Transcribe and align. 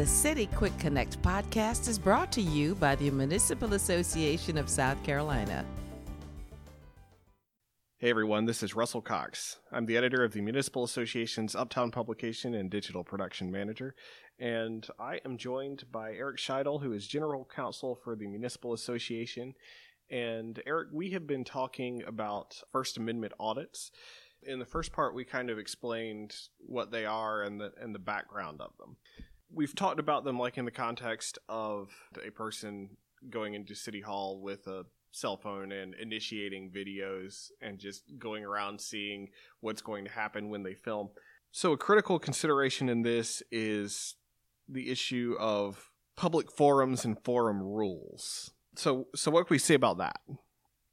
The 0.00 0.06
City 0.06 0.46
Quick 0.46 0.78
Connect 0.78 1.20
podcast 1.20 1.86
is 1.86 1.98
brought 1.98 2.32
to 2.32 2.40
you 2.40 2.74
by 2.76 2.94
the 2.94 3.10
Municipal 3.10 3.74
Association 3.74 4.56
of 4.56 4.66
South 4.66 5.02
Carolina. 5.02 5.62
Hey 7.98 8.08
everyone, 8.08 8.46
this 8.46 8.62
is 8.62 8.74
Russell 8.74 9.02
Cox. 9.02 9.58
I'm 9.70 9.84
the 9.84 9.98
editor 9.98 10.24
of 10.24 10.32
the 10.32 10.40
Municipal 10.40 10.84
Association's 10.84 11.54
Uptown 11.54 11.90
Publication 11.90 12.54
and 12.54 12.70
Digital 12.70 13.04
Production 13.04 13.50
Manager, 13.50 13.94
and 14.38 14.88
I 14.98 15.20
am 15.26 15.36
joined 15.36 15.84
by 15.92 16.14
Eric 16.14 16.38
Shytle, 16.38 16.82
who 16.82 16.94
is 16.94 17.06
General 17.06 17.46
Counsel 17.54 17.94
for 18.02 18.16
the 18.16 18.26
Municipal 18.26 18.72
Association. 18.72 19.52
And 20.10 20.62
Eric, 20.66 20.88
we 20.94 21.10
have 21.10 21.26
been 21.26 21.44
talking 21.44 22.02
about 22.06 22.56
First 22.72 22.96
Amendment 22.96 23.34
audits. 23.38 23.90
In 24.44 24.60
the 24.60 24.64
first 24.64 24.92
part, 24.92 25.14
we 25.14 25.26
kind 25.26 25.50
of 25.50 25.58
explained 25.58 26.34
what 26.58 26.90
they 26.90 27.04
are 27.04 27.42
and 27.42 27.60
the 27.60 27.72
and 27.78 27.94
the 27.94 27.98
background 27.98 28.62
of 28.62 28.70
them. 28.78 28.96
We've 29.52 29.74
talked 29.74 30.00
about 30.00 30.24
them 30.24 30.38
like 30.38 30.58
in 30.58 30.64
the 30.64 30.70
context 30.70 31.38
of 31.48 31.90
a 32.24 32.30
person 32.30 32.96
going 33.28 33.54
into 33.54 33.74
City 33.74 34.00
Hall 34.00 34.40
with 34.40 34.66
a 34.66 34.84
cell 35.12 35.36
phone 35.36 35.72
and 35.72 35.94
initiating 35.94 36.70
videos 36.70 37.50
and 37.60 37.78
just 37.78 38.04
going 38.18 38.44
around 38.44 38.80
seeing 38.80 39.28
what's 39.60 39.82
going 39.82 40.04
to 40.04 40.10
happen 40.10 40.48
when 40.48 40.62
they 40.62 40.74
film. 40.74 41.10
So, 41.52 41.72
a 41.72 41.76
critical 41.76 42.18
consideration 42.18 42.88
in 42.88 43.02
this 43.02 43.42
is 43.50 44.14
the 44.68 44.90
issue 44.90 45.34
of 45.38 45.90
public 46.16 46.52
forums 46.52 47.04
and 47.04 47.18
forum 47.24 47.60
rules. 47.60 48.52
So, 48.76 49.08
so 49.16 49.30
what 49.32 49.48
can 49.48 49.54
we 49.54 49.58
say 49.58 49.74
about 49.74 49.98
that? 49.98 50.20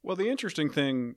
Well, 0.02 0.16
the 0.16 0.28
interesting 0.28 0.68
thing 0.68 1.14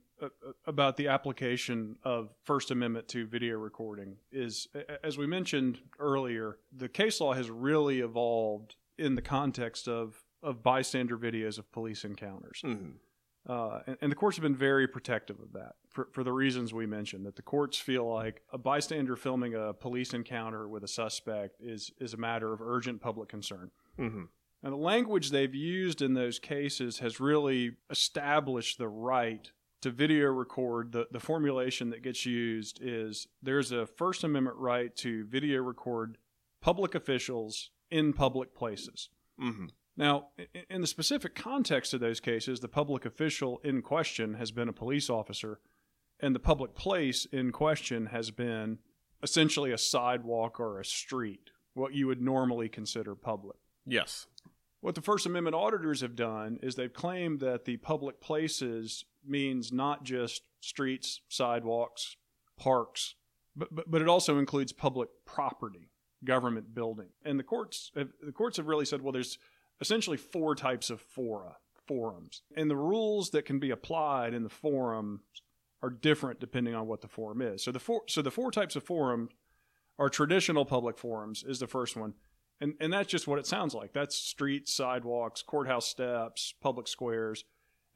about 0.66 0.98
the 0.98 1.08
application 1.08 1.96
of 2.04 2.30
First 2.44 2.72
Amendment 2.72 3.08
to 3.10 3.26
video 3.26 3.58
recording 3.58 4.18
is, 4.32 4.68
as 5.04 5.18
we 5.18 5.28
mentioned 5.28 5.80
earlier, 6.00 6.58
the 6.76 6.90
case 6.90 7.20
law 7.20 7.34
has 7.34 7.50
really 7.50 8.00
evolved 8.00 8.76
in 8.98 9.16
the 9.16 9.22
context 9.22 9.88
of 9.88 10.24
of 10.44 10.64
bystander 10.64 11.18
videos 11.18 11.60
of 11.60 11.72
police 11.72 12.04
encounters. 12.04 12.62
Mm-hmm. 12.66 12.92
Uh, 13.48 13.80
and, 13.88 13.98
and, 14.02 14.12
the 14.12 14.16
courts 14.16 14.38
have 14.38 14.44
been 14.44 14.56
very 14.56 14.88
protective 14.88 15.40
of 15.40 15.54
that 15.54 15.74
for, 15.90 16.08
for 16.12 16.24
the 16.24 16.32
reasons 16.32 16.74
we 16.74 16.86
mentioned. 16.86 17.26
That 17.26 17.36
the 17.36 17.42
courts 17.42 17.78
feel 17.80 18.08
like 18.12 18.44
a 18.54 18.58
bystander 18.58 19.16
filming 19.16 19.56
a 19.56 19.74
police 19.74 20.14
encounter 20.14 20.68
with 20.68 20.84
a 20.84 20.88
suspect 20.88 21.60
is 21.60 21.92
is 22.00 22.14
a 22.14 22.18
matter 22.18 22.54
of 22.54 22.62
urgent 22.62 23.02
public 23.02 23.30
concern. 23.30 23.72
Mm-hmm. 23.98 24.24
And 24.64 24.74
the 24.74 24.78
language 24.78 25.32
they've 25.32 25.56
used 25.56 26.04
in 26.04 26.14
those 26.14 26.38
cases 26.38 27.00
has 27.00 27.20
really 27.20 27.78
established 27.90 28.78
the 28.78 28.88
right 28.88 29.52
to 29.82 29.92
video 29.92 30.28
record. 30.28 30.92
The, 30.92 31.08
the 31.12 31.20
formulation 31.20 31.90
that 31.90 32.04
gets 32.04 32.26
used 32.26 32.80
is 32.82 33.28
there's 33.42 33.72
a 33.72 33.86
First 33.86 34.24
Amendment 34.24 34.58
right 34.58 34.96
to 34.98 35.26
video 35.26 35.62
record 35.62 36.18
public 36.62 36.96
officials 36.96 37.72
in 37.90 38.14
public 38.14 38.56
places. 38.56 39.10
Mm-hmm. 39.42 39.66
Now, 39.98 40.28
in 40.70 40.82
the 40.82 40.88
specific 40.88 41.36
context 41.36 41.94
of 41.94 42.00
those 42.00 42.20
cases, 42.20 42.60
the 42.60 42.68
public 42.68 43.06
official 43.06 43.60
in 43.64 43.82
question 43.82 44.36
has 44.36 44.52
been 44.52 44.70
a 44.70 44.74
police 44.74 45.10
officer, 45.10 45.60
and 46.20 46.34
the 46.34 46.40
public 46.40 46.76
place 46.76 47.26
in 47.26 47.52
question 47.52 48.08
has 48.08 48.32
been 48.32 48.80
essentially 49.22 49.72
a 49.72 49.78
sidewalk 49.78 50.60
or 50.60 50.80
a 50.80 50.86
street, 50.86 51.52
what 51.74 51.94
you 51.94 52.08
would 52.08 52.22
normally 52.22 52.70
consider 52.70 53.16
public. 53.16 53.58
Yes. 53.86 54.28
What 54.80 54.96
the 54.96 55.02
First 55.02 55.26
Amendment 55.26 55.56
auditors 55.56 56.02
have 56.02 56.16
done 56.16 56.58
is 56.64 56.76
they've 56.76 56.92
claimed 56.92 57.40
that 57.42 57.66
the 57.66 57.78
public 57.78 58.20
places 58.20 59.06
means 59.26 59.72
not 59.72 60.04
just 60.04 60.44
streets, 60.60 61.22
sidewalks, 61.30 62.16
parks, 62.58 63.16
but, 63.56 63.74
but, 63.74 63.90
but 63.90 64.02
it 64.02 64.08
also 64.08 64.40
includes 64.40 64.72
public 64.72 65.10
property, 65.26 65.90
government 66.24 66.74
building. 66.74 67.10
And 67.26 67.40
the 67.40 67.44
courts 67.44 67.92
have, 67.96 68.10
the 68.22 68.32
courts 68.32 68.58
have 68.58 68.68
really 68.68 68.86
said, 68.86 69.02
well, 69.02 69.12
there's 69.12 69.38
essentially 69.80 70.18
four 70.18 70.56
types 70.56 70.90
of 70.90 71.02
fora, 71.02 71.58
forums. 71.88 72.44
And 72.56 72.70
the 72.70 72.76
rules 72.76 73.32
that 73.32 73.46
can 73.46 73.60
be 73.60 73.72
applied 73.72 74.34
in 74.34 74.44
the 74.44 74.50
forum 74.50 75.22
are 75.82 75.90
different 75.90 76.40
depending 76.40 76.76
on 76.76 76.88
what 76.88 77.02
the 77.02 77.08
forum 77.08 77.42
is. 77.42 77.64
So 77.64 77.72
the 77.72 77.80
four, 77.80 78.04
so 78.08 78.22
the 78.22 78.32
four 78.32 78.52
types 78.52 78.76
of 78.76 78.84
forums 78.84 79.32
are 79.98 80.10
traditional 80.10 80.66
public 80.66 80.98
forums 80.98 81.44
is 81.44 81.60
the 81.60 81.68
first 81.68 81.96
one. 81.96 82.14
And, 82.60 82.76
and 82.80 82.94
that's 82.94 83.10
just 83.10 83.28
what 83.28 83.40
it 83.40 83.48
sounds 83.48 83.74
like. 83.74 83.92
That's 83.92 84.16
streets, 84.16 84.74
sidewalks, 84.74 85.42
courthouse 85.42 85.88
steps, 85.88 86.54
public 86.62 86.88
squares. 86.88 87.44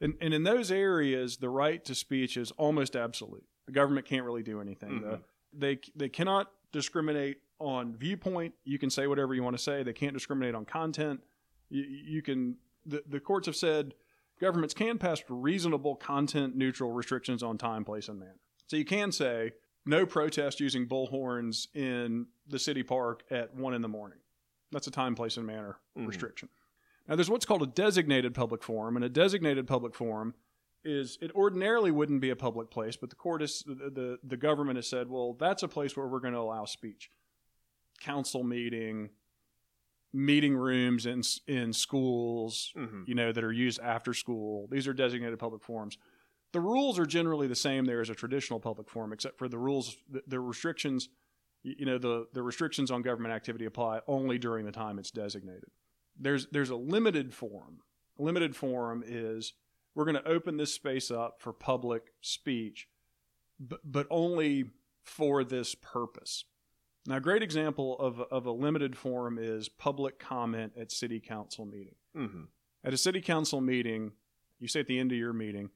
And, 0.00 0.14
and 0.20 0.34
in 0.34 0.42
those 0.42 0.70
areas, 0.70 1.38
the 1.38 1.48
right 1.48 1.84
to 1.84 1.94
speech 1.94 2.36
is 2.36 2.50
almost 2.52 2.96
absolute. 2.96 3.44
The 3.66 3.72
government 3.72 4.06
can't 4.06 4.24
really 4.24 4.42
do 4.42 4.60
anything. 4.60 4.90
Mm-hmm. 4.90 5.10
The, 5.10 5.20
they, 5.52 5.78
they 5.94 6.08
cannot 6.08 6.50
discriminate 6.72 7.38
on 7.58 7.96
viewpoint. 7.96 8.54
You 8.64 8.78
can 8.78 8.90
say 8.90 9.06
whatever 9.06 9.34
you 9.34 9.42
want 9.42 9.56
to 9.56 9.62
say. 9.62 9.82
They 9.82 9.92
can't 9.94 10.12
discriminate 10.12 10.54
on 10.54 10.64
content. 10.64 11.22
You, 11.70 11.82
you 11.82 12.22
can 12.22 12.56
the, 12.84 13.02
the 13.08 13.20
courts 13.20 13.46
have 13.46 13.56
said 13.56 13.94
governments 14.40 14.74
can 14.74 14.98
pass 14.98 15.22
reasonable 15.28 15.96
content 15.96 16.56
neutral 16.56 16.92
restrictions 16.92 17.42
on 17.42 17.58
time, 17.58 17.84
place, 17.84 18.08
and 18.08 18.18
manner. 18.18 18.38
So 18.66 18.76
you 18.76 18.84
can 18.84 19.12
say 19.12 19.52
no 19.84 20.06
protest 20.06 20.60
using 20.60 20.86
bullhorns 20.86 21.68
in 21.74 22.26
the 22.48 22.58
city 22.58 22.82
park 22.82 23.24
at 23.30 23.54
one 23.54 23.74
in 23.74 23.82
the 23.82 23.88
morning. 23.88 24.18
That's 24.72 24.86
a 24.86 24.90
time, 24.90 25.14
place, 25.14 25.36
and 25.36 25.46
manner 25.46 25.78
mm-hmm. 25.96 26.06
restriction. 26.06 26.48
Now, 27.08 27.14
there's 27.14 27.30
what's 27.30 27.46
called 27.46 27.62
a 27.62 27.66
designated 27.66 28.34
public 28.34 28.62
forum, 28.62 28.96
and 28.96 29.04
a 29.04 29.08
designated 29.08 29.66
public 29.66 29.94
forum 29.94 30.34
is 30.84 31.18
it 31.20 31.32
ordinarily 31.34 31.90
wouldn't 31.90 32.20
be 32.20 32.30
a 32.30 32.36
public 32.36 32.70
place, 32.70 32.96
but 32.96 33.10
the 33.10 33.16
court 33.16 33.42
is 33.42 33.62
the, 33.66 33.90
the, 33.90 34.18
the 34.22 34.36
government 34.36 34.76
has 34.76 34.86
said, 34.86 35.08
well, 35.08 35.36
that's 35.38 35.62
a 35.62 35.68
place 35.68 35.96
where 35.96 36.06
we're 36.06 36.20
going 36.20 36.34
to 36.34 36.40
allow 36.40 36.64
speech, 36.64 37.10
council 38.00 38.44
meeting, 38.44 39.10
meeting 40.12 40.56
rooms 40.56 41.06
in 41.06 41.22
in 41.46 41.72
schools, 41.72 42.72
mm-hmm. 42.76 43.02
you 43.06 43.14
know, 43.14 43.32
that 43.32 43.44
are 43.44 43.52
used 43.52 43.80
after 43.80 44.14
school. 44.14 44.68
These 44.70 44.86
are 44.88 44.94
designated 44.94 45.38
public 45.38 45.62
forums. 45.62 45.98
The 46.52 46.60
rules 46.60 46.98
are 46.98 47.06
generally 47.06 47.48
the 47.48 47.56
same 47.56 47.84
there 47.84 48.00
as 48.00 48.08
a 48.08 48.14
traditional 48.14 48.60
public 48.60 48.88
forum, 48.88 49.12
except 49.12 49.38
for 49.38 49.48
the 49.48 49.58
rules, 49.58 49.96
the, 50.08 50.22
the 50.26 50.40
restrictions. 50.40 51.08
You 51.62 51.84
know, 51.84 51.98
the 51.98 52.28
the 52.32 52.42
restrictions 52.42 52.90
on 52.92 53.02
government 53.02 53.34
activity 53.34 53.64
apply 53.64 54.00
only 54.06 54.38
during 54.38 54.64
the 54.64 54.72
time 54.72 54.98
it's 54.98 55.10
designated. 55.10 55.70
There's 56.18 56.46
there's 56.52 56.70
a 56.70 56.76
limited 56.76 57.34
forum. 57.34 57.80
A 58.18 58.22
limited 58.22 58.56
forum 58.56 59.04
is 59.06 59.52
we're 59.94 60.04
going 60.04 60.22
to 60.22 60.28
open 60.28 60.56
this 60.56 60.72
space 60.72 61.10
up 61.10 61.40
for 61.40 61.52
public 61.52 62.12
speech, 62.20 62.88
but, 63.58 63.80
but 63.84 64.06
only 64.10 64.70
for 65.02 65.44
this 65.44 65.74
purpose. 65.74 66.44
Now, 67.06 67.16
a 67.16 67.20
great 67.20 67.42
example 67.42 67.98
of, 67.98 68.20
of 68.20 68.46
a 68.46 68.50
limited 68.50 68.96
forum 68.96 69.38
is 69.40 69.68
public 69.68 70.18
comment 70.18 70.72
at 70.78 70.90
city 70.90 71.20
council 71.20 71.64
meeting. 71.64 71.94
Mm-hmm. 72.16 72.42
At 72.84 72.94
a 72.94 72.98
city 72.98 73.20
council 73.20 73.60
meeting, 73.60 74.12
you 74.58 74.68
say 74.68 74.80
at 74.80 74.86
the 74.86 74.98
end 74.98 75.12
of 75.12 75.18
your 75.18 75.32
meeting, 75.32 75.70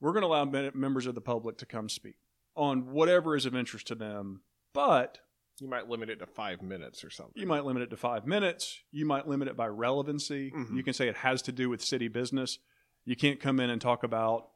we're 0.00 0.12
going 0.12 0.22
to 0.22 0.28
allow 0.28 0.44
members 0.44 1.06
of 1.06 1.14
the 1.14 1.20
public 1.20 1.58
to 1.58 1.66
come 1.66 1.88
speak 1.88 2.16
on 2.54 2.92
whatever 2.92 3.36
is 3.36 3.46
of 3.46 3.54
interest 3.54 3.86
to 3.86 3.94
them, 3.94 4.42
but 4.74 5.18
you 5.62 5.68
might 5.68 5.88
limit 5.88 6.10
it 6.10 6.18
to 6.18 6.26
five 6.26 6.60
minutes 6.62 7.04
or 7.04 7.10
something. 7.10 7.40
You 7.40 7.46
might 7.46 7.64
limit 7.64 7.82
it 7.82 7.90
to 7.90 7.96
five 7.96 8.26
minutes. 8.26 8.80
You 8.90 9.06
might 9.06 9.28
limit 9.28 9.48
it 9.48 9.56
by 9.56 9.68
relevancy. 9.68 10.50
Mm-hmm. 10.50 10.76
You 10.76 10.82
can 10.82 10.92
say 10.92 11.08
it 11.08 11.16
has 11.16 11.42
to 11.42 11.52
do 11.52 11.68
with 11.70 11.82
city 11.82 12.08
business. 12.08 12.58
You 13.04 13.16
can't 13.16 13.40
come 13.40 13.60
in 13.60 13.70
and 13.70 13.80
talk 13.80 14.04
about 14.04 14.48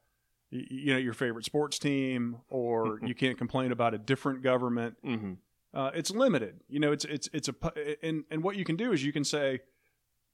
you 0.51 0.93
know 0.93 0.99
your 0.99 1.15
favorite 1.15 1.45
sports 1.45 1.79
team, 1.79 2.39
or 2.49 3.01
you 3.07 3.15
can't 3.15 3.39
complain 3.39 3.73
about 3.73 3.95
a 3.95 3.99
different 3.99 4.43
government. 4.43 4.97
Mm-hmm 5.05 5.33
uh, 5.77 5.91
it's 5.95 6.11
limited. 6.11 6.61
You 6.69 6.81
know, 6.81 6.91
it's 6.91 7.05
it's 7.05 7.29
it's 7.35 7.49
a 7.49 7.55
and 8.03 8.25
and 8.31 8.43
what 8.43 8.57
you 8.57 8.65
can 8.65 8.77
do 8.77 8.93
is 8.93 9.05
you 9.05 9.13
can 9.13 9.25
say 9.25 9.61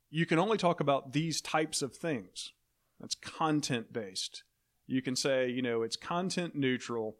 you 0.09 0.25
can 0.25 0.39
only 0.39 0.57
talk 0.57 0.81
about 0.81 1.13
these 1.13 1.41
types 1.41 1.83
of 1.83 1.97
things. 1.97 2.53
That's 3.01 3.17
content 3.17 3.93
based. 3.93 4.45
You 4.87 5.03
can 5.03 5.17
say 5.17 5.49
you 5.49 5.61
know 5.61 5.83
it's 5.83 5.97
content 5.97 6.55
neutral, 6.55 7.17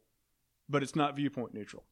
but 0.69 0.85
it's 0.85 0.95
not 0.95 1.17
viewpoint 1.17 1.53
neutral. 1.53 1.85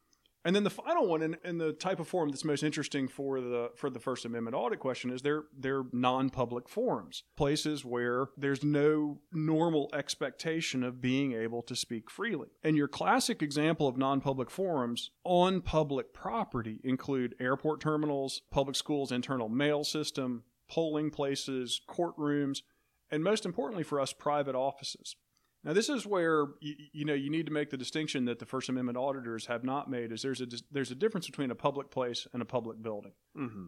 And 0.44 0.56
then 0.56 0.64
the 0.64 0.70
final 0.70 1.06
one, 1.06 1.20
and, 1.20 1.36
and 1.44 1.60
the 1.60 1.72
type 1.72 2.00
of 2.00 2.08
forum 2.08 2.30
that's 2.30 2.44
most 2.44 2.62
interesting 2.62 3.08
for 3.08 3.40
the 3.40 3.70
for 3.76 3.90
the 3.90 4.00
First 4.00 4.25
Amendment 4.25 4.56
audit 4.56 4.78
question 4.78 5.10
is 5.10 5.20
they're 5.20 5.44
they're 5.56 5.84
non-public 5.92 6.69
forums, 6.69 7.25
places 7.37 7.84
where 7.84 8.28
there's 8.38 8.64
no 8.64 9.20
normal 9.32 9.90
expectation 9.92 10.82
of 10.82 11.00
being 11.00 11.32
able 11.32 11.62
to 11.62 11.76
speak 11.76 12.10
freely. 12.10 12.48
And 12.64 12.75
your 12.75 12.88
classic 12.88 13.42
example 13.42 13.87
of 13.87 13.98
non-public 13.98 14.50
forums 14.50 15.10
on 15.25 15.60
public 15.60 16.14
property 16.14 16.81
include 16.84 17.34
airport 17.38 17.81
terminals, 17.81 18.40
public 18.50 18.76
schools' 18.76 19.12
internal 19.12 19.50
mail 19.50 19.84
system, 19.84 20.44
polling 20.70 21.10
places, 21.10 21.82
courtrooms, 21.86 22.62
and 23.10 23.22
most 23.22 23.44
importantly 23.44 23.82
for 23.84 24.00
us, 24.00 24.14
private 24.14 24.54
offices. 24.54 25.16
Now, 25.62 25.74
this 25.74 25.90
is 25.90 26.06
where 26.06 26.46
you, 26.60 26.74
you, 26.92 27.04
know 27.04 27.12
you 27.12 27.30
need 27.30 27.46
to 27.46 27.52
make 27.52 27.70
the 27.70 27.76
distinction 27.76 28.24
that 28.24 28.38
the 28.38 28.46
First 28.46 28.68
Amendment 28.68 28.96
auditors 28.96 29.46
have 29.46 29.62
not 29.62 29.90
made. 29.90 30.10
Is 30.10 30.22
there's 30.22 30.40
a 30.40 30.46
there's 30.70 30.90
a 30.90 30.94
difference 30.94 31.26
between 31.26 31.50
a 31.50 31.54
public 31.54 31.90
place 31.90 32.26
and 32.32 32.40
a 32.40 32.46
public 32.46 32.82
building. 32.82 33.12
Mm-hmm. 33.36 33.66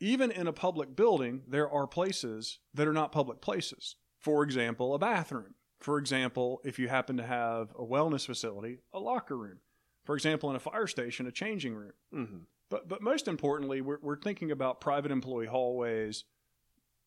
Even 0.00 0.30
in 0.30 0.46
a 0.46 0.52
public 0.52 0.94
building, 0.94 1.42
there 1.48 1.70
are 1.70 1.86
places 1.86 2.58
that 2.74 2.88
are 2.88 2.92
not 2.92 3.12
public 3.12 3.40
places. 3.40 3.96
For 4.18 4.42
example, 4.42 4.94
a 4.94 4.98
bathroom. 4.98 5.54
For 5.80 5.98
example, 5.98 6.60
if 6.64 6.78
you 6.78 6.88
happen 6.88 7.16
to 7.18 7.26
have 7.26 7.70
a 7.78 7.84
wellness 7.84 8.26
facility, 8.26 8.78
a 8.92 8.98
locker 8.98 9.36
room. 9.36 9.58
For 10.04 10.16
example, 10.16 10.50
in 10.50 10.56
a 10.56 10.60
fire 10.60 10.86
station, 10.88 11.26
a 11.26 11.32
changing 11.32 11.74
room. 11.74 11.92
Mm-hmm. 12.12 12.38
But 12.68 12.88
but 12.88 13.00
most 13.00 13.28
importantly, 13.28 13.80
we're 13.80 13.98
we're 14.02 14.18
thinking 14.18 14.50
about 14.50 14.80
private 14.80 15.12
employee 15.12 15.46
hallways, 15.46 16.24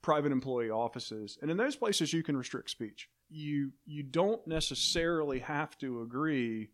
private 0.02 0.32
employee 0.32 0.70
offices, 0.70 1.38
and 1.42 1.52
in 1.52 1.58
those 1.58 1.76
places 1.76 2.14
you 2.14 2.24
can 2.24 2.38
restrict 2.38 2.70
speech. 2.70 3.10
You 3.34 3.72
you 3.86 4.04
don't 4.04 4.46
necessarily 4.46 5.40
have 5.40 5.78
to 5.80 6.02
agree 6.02 6.70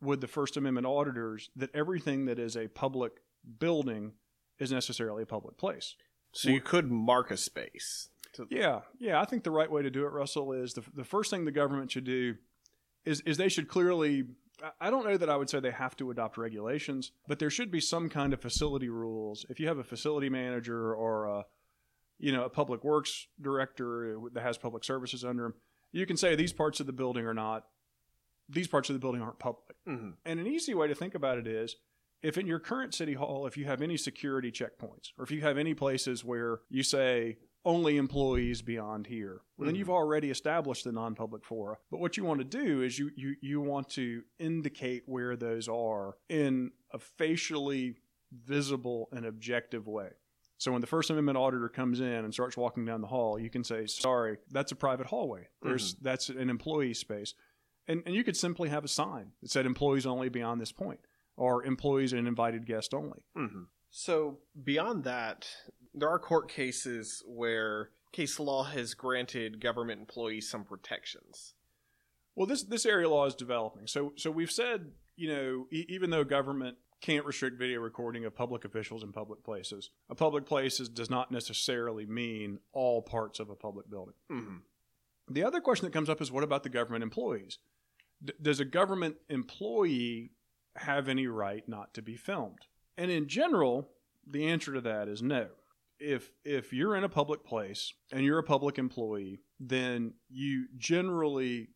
with 0.00 0.20
the 0.20 0.28
First 0.28 0.56
Amendment 0.56 0.86
auditors 0.86 1.50
that 1.56 1.74
everything 1.74 2.26
that 2.26 2.38
is 2.38 2.56
a 2.56 2.68
public 2.68 3.12
building 3.58 4.12
is 4.58 4.70
necessarily 4.72 5.24
a 5.24 5.26
public 5.26 5.56
place. 5.56 5.96
So 6.32 6.50
you 6.50 6.60
could 6.60 6.90
mark 6.90 7.30
a 7.30 7.36
space. 7.36 8.10
To, 8.34 8.46
Yeah, 8.50 8.80
yeah. 8.98 9.20
I 9.20 9.24
think 9.24 9.42
the 9.42 9.50
right 9.50 9.70
way 9.70 9.82
to 9.82 9.90
do 9.90 10.04
it, 10.04 10.10
Russell, 10.10 10.52
is 10.52 10.74
the, 10.74 10.82
the 10.94 11.04
first 11.04 11.30
thing 11.30 11.44
the 11.44 11.50
government 11.50 11.90
should 11.90 12.04
do 12.04 12.36
is, 13.04 13.20
is 13.22 13.36
they 13.36 13.48
should 13.48 13.68
clearly. 13.68 14.24
I- 14.80 14.90
don't 14.90 15.06
know 15.06 15.16
that 15.16 15.30
I 15.30 15.36
would 15.36 15.48
say 15.48 15.60
they 15.60 15.70
have 15.70 15.96
to 15.96 16.10
adopt 16.10 16.36
regulations, 16.36 17.12
but 17.26 17.38
there 17.38 17.50
should 17.50 17.70
be 17.70 17.80
some 17.80 18.08
kind 18.08 18.32
of 18.32 18.40
facility 18.40 18.88
rules. 18.88 19.46
If 19.48 19.60
you 19.60 19.68
have 19.68 19.78
a 19.78 19.84
facility 19.84 20.28
manager 20.28 20.94
or 20.94 21.26
a, 21.26 21.44
you 22.18 22.32
know, 22.32 22.44
a 22.44 22.50
public 22.50 22.82
works 22.84 23.28
director 23.40 24.18
that 24.32 24.42
has 24.42 24.58
public 24.58 24.84
services 24.84 25.24
under 25.24 25.46
him, 25.46 25.54
you 25.92 26.06
can 26.06 26.16
say 26.16 26.34
these 26.34 26.52
parts 26.52 26.80
of 26.80 26.86
the 26.86 26.92
building 26.92 27.24
are 27.26 27.34
not. 27.34 27.66
These 28.48 28.68
parts 28.68 28.88
of 28.88 28.94
the 28.94 29.00
building 29.00 29.20
aren't 29.22 29.38
public. 29.38 29.76
Mhm. 29.86 30.16
And 30.24 30.40
an 30.40 30.46
easy 30.46 30.74
way 30.74 30.88
to 30.88 30.94
think 30.94 31.14
about 31.14 31.38
it 31.38 31.46
is 31.46 31.76
if 32.22 32.36
in 32.38 32.46
your 32.46 32.58
current 32.58 32.94
city 32.94 33.14
hall, 33.14 33.46
if 33.46 33.56
you 33.56 33.64
have 33.66 33.82
any 33.82 33.96
security 33.96 34.50
checkpoints, 34.50 35.12
or 35.18 35.24
if 35.24 35.30
you 35.30 35.40
have 35.42 35.58
any 35.58 35.74
places 35.74 36.24
where 36.24 36.60
you 36.68 36.82
say 36.82 37.38
only 37.64 37.96
employees 37.96 38.62
beyond 38.62 39.06
here, 39.08 39.42
well, 39.56 39.66
then 39.66 39.74
Mhm. 39.74 39.78
you've 39.78 39.90
already 39.90 40.30
established 40.30 40.84
the 40.84 40.92
non 40.92 41.14
public 41.14 41.44
fora. 41.44 41.76
But 41.90 42.00
what 42.00 42.16
you 42.16 42.24
want 42.24 42.40
to 42.40 42.44
do 42.44 42.80
is 42.82 42.98
you, 42.98 43.10
you, 43.16 43.36
you 43.42 43.60
want 43.60 43.88
to 43.90 44.24
indicate 44.38 45.02
where 45.06 45.36
those 45.36 45.68
are 45.68 46.16
in 46.28 46.72
a 46.92 46.98
facially 46.98 47.98
visible 48.32 49.08
and 49.12 49.26
objective 49.26 49.86
way. 49.86 50.10
So 50.58 50.72
when 50.72 50.80
the 50.80 50.86
First 50.88 51.08
Amendment 51.10 51.38
auditor 51.38 51.68
comes 51.68 52.00
in 52.00 52.06
and 52.06 52.34
starts 52.34 52.56
walking 52.56 52.84
down 52.84 53.00
the 53.00 53.06
hall, 53.06 53.38
you 53.38 53.48
can 53.48 53.62
say, 53.64 53.86
"Sorry, 53.86 54.38
that's 54.50 54.72
a 54.72 54.76
private 54.76 55.06
hallway. 55.06 55.48
There's 55.62 55.94
that's 55.94 56.28
an 56.28 56.50
employee 56.50 56.94
space," 56.94 57.34
and 57.86 58.02
and 58.06 58.14
you 58.14 58.24
could 58.24 58.36
simply 58.36 58.68
have 58.68 58.84
a 58.84 58.88
sign 58.88 59.32
that 59.40 59.50
said 59.50 59.66
"Employees 59.66 60.04
only 60.06 60.28
beyond 60.28 60.60
this 60.60 60.72
point," 60.72 61.00
or 61.36 61.64
"Employees 61.64 62.12
and 62.12 62.26
invited 62.26 62.66
guests 62.66 62.92
only." 62.92 63.24
Mhm. 63.36 63.66
So 63.90 64.40
beyond 64.62 65.04
that, 65.04 65.48
there 65.94 66.08
are 66.08 66.18
court 66.18 66.48
cases 66.48 67.22
where 67.26 67.90
case 68.12 68.38
law 68.40 68.64
has 68.64 68.94
granted 68.94 69.60
government 69.60 70.00
employees 70.00 70.48
some 70.50 70.64
protections. 70.64 71.54
Well, 72.34 72.46
this 72.46 72.64
this 72.64 72.84
area 72.84 73.08
law 73.08 73.26
is 73.26 73.34
developing. 73.34 73.86
So 73.86 74.12
so 74.16 74.30
we've 74.30 74.50
said, 74.50 74.92
you 75.16 75.28
know, 75.28 75.68
e- 75.70 75.86
even 75.88 76.10
though 76.10 76.24
government 76.24 76.78
can't 77.00 77.24
restrict 77.24 77.58
video 77.58 77.80
recording 77.80 78.24
of 78.24 78.34
public 78.34 78.64
officials 78.64 79.02
in 79.02 79.12
public 79.12 79.44
places, 79.44 79.90
a 80.10 80.14
public 80.14 80.46
place 80.46 80.80
is, 80.80 80.88
does 80.88 81.10
not 81.10 81.30
necessarily 81.30 82.06
mean 82.06 82.58
all 82.72 83.02
parts 83.02 83.40
of 83.40 83.50
a 83.50 83.54
public 83.54 83.88
building. 83.90 84.14
Mm-hmm. 84.30 84.56
The 85.30 85.44
other 85.44 85.60
question 85.60 85.86
that 85.86 85.92
comes 85.92 86.08
up 86.08 86.20
is 86.20 86.32
what 86.32 86.44
about 86.44 86.62
the 86.62 86.68
government 86.68 87.02
employees? 87.02 87.58
D- 88.24 88.32
does 88.40 88.60
a 88.60 88.64
government 88.64 89.16
employee 89.28 90.32
have 90.76 91.08
any 91.08 91.26
right 91.26 91.68
not 91.68 91.94
to 91.94 92.02
be 92.02 92.16
filmed? 92.16 92.66
And 92.96 93.10
in 93.10 93.28
general, 93.28 93.90
the 94.26 94.46
answer 94.46 94.74
to 94.74 94.80
that 94.82 95.08
is 95.08 95.22
no. 95.22 95.48
If 96.00 96.30
if 96.44 96.72
you're 96.72 96.96
in 96.96 97.04
a 97.04 97.08
public 97.08 97.44
place 97.44 97.92
and 98.12 98.24
you're 98.24 98.38
a 98.38 98.44
public 98.44 98.78
employee, 98.78 99.40
then 99.58 100.14
you 100.28 100.66
generally 100.76 101.70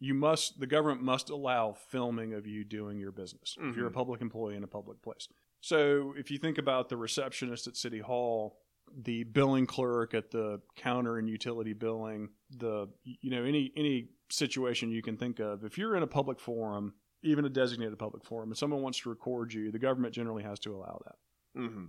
you 0.00 0.14
must 0.14 0.58
the 0.58 0.66
government 0.66 1.02
must 1.02 1.30
allow 1.30 1.72
filming 1.74 2.32
of 2.32 2.46
you 2.46 2.64
doing 2.64 2.98
your 2.98 3.12
business 3.12 3.56
if 3.60 3.76
you're 3.76 3.86
a 3.86 3.90
Mhm. 3.90 3.94
public 3.94 4.20
employee 4.22 4.56
in 4.56 4.64
a 4.64 4.66
public 4.68 5.00
place. 5.02 5.28
So 5.60 6.14
if 6.16 6.30
you 6.30 6.38
think 6.38 6.56
about 6.58 6.88
the 6.88 6.96
receptionist 6.96 7.66
at 7.66 7.76
City 7.76 7.98
Hall, 7.98 8.58
the 8.96 9.24
billing 9.24 9.66
clerk 9.66 10.14
at 10.14 10.30
the 10.30 10.62
counter 10.74 11.18
and 11.18 11.28
utility 11.28 11.74
billing, 11.74 12.30
the 12.50 12.88
you 13.04 13.30
know 13.30 13.44
any 13.44 13.72
any 13.76 14.08
situation 14.30 14.90
you 14.90 15.02
can 15.02 15.16
think 15.16 15.38
of, 15.38 15.64
if 15.64 15.76
you're 15.76 15.94
in 15.96 16.02
a 16.02 16.06
public 16.06 16.40
forum, 16.40 16.94
even 17.22 17.44
a 17.44 17.50
designated 17.50 17.98
public 17.98 18.24
forum, 18.24 18.48
and 18.50 18.56
someone 18.56 18.80
wants 18.82 19.00
to 19.00 19.10
record 19.10 19.52
you, 19.52 19.70
the 19.70 19.78
government 19.78 20.14
generally 20.14 20.42
has 20.42 20.58
to 20.60 20.74
allow 20.74 21.00
that. 21.04 21.60
Mm-hmm. 21.60 21.86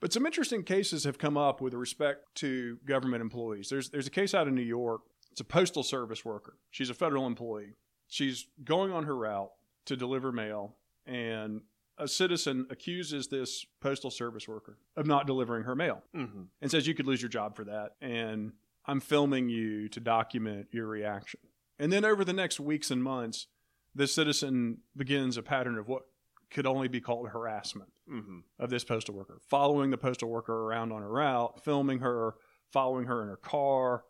But 0.00 0.12
some 0.12 0.24
interesting 0.26 0.64
cases 0.64 1.04
have 1.04 1.18
come 1.18 1.36
up 1.36 1.60
with 1.60 1.74
respect 1.74 2.34
to 2.36 2.78
government 2.84 3.20
employees. 3.22 3.68
There's 3.68 3.90
there's 3.90 4.06
a 4.06 4.10
case 4.10 4.34
out 4.34 4.48
of 4.48 4.54
New 4.54 4.62
York. 4.62 5.02
It's 5.34 5.40
a 5.40 5.44
postal 5.44 5.82
service 5.82 6.24
worker. 6.24 6.58
She's 6.70 6.90
a 6.90 6.94
federal 6.94 7.26
employee. 7.26 7.74
She's 8.06 8.46
going 8.62 8.92
on 8.92 9.02
her 9.02 9.16
route 9.16 9.50
to 9.86 9.96
deliver 9.96 10.30
mail, 10.30 10.76
and 11.06 11.62
a 11.98 12.06
citizen 12.06 12.68
accuses 12.70 13.26
this 13.26 13.66
postal 13.80 14.12
service 14.12 14.46
worker 14.46 14.78
of 14.96 15.08
not 15.08 15.26
delivering 15.26 15.64
her 15.64 15.74
mail 15.74 16.04
Mm-hmm. 16.14 16.42
and 16.62 16.70
says 16.70 16.86
you 16.86 16.94
could 16.94 17.08
lose 17.08 17.20
your 17.20 17.30
job 17.30 17.56
for 17.56 17.64
that. 17.64 17.96
And 18.00 18.52
I'm 18.86 19.00
filming 19.00 19.48
you 19.48 19.88
to 19.88 19.98
document 19.98 20.68
your 20.70 20.86
reaction. 20.86 21.40
And 21.80 21.92
then 21.92 22.04
over 22.04 22.24
the 22.24 22.32
next 22.32 22.60
weeks 22.60 22.92
and 22.92 23.02
months, 23.02 23.48
this 23.92 24.14
citizen 24.14 24.78
begins 24.96 25.36
a 25.36 25.42
pattern 25.42 25.78
of 25.78 25.88
what 25.88 26.02
could 26.48 26.64
only 26.64 26.86
be 26.86 27.00
called 27.00 27.28
harassment 27.30 27.90
Mm-hmm. 28.08 28.38
of 28.60 28.70
this 28.70 28.84
postal 28.84 29.16
worker, 29.16 29.40
following 29.48 29.90
the 29.90 29.98
postal 29.98 30.28
worker 30.28 30.54
around 30.54 30.92
on 30.92 31.02
her 31.02 31.08
route, 31.10 31.64
filming 31.64 31.98
her, 31.98 32.34
following 32.70 33.06
her 33.06 33.22
in 33.22 33.28
her 33.28 33.36
car, 33.38 34.04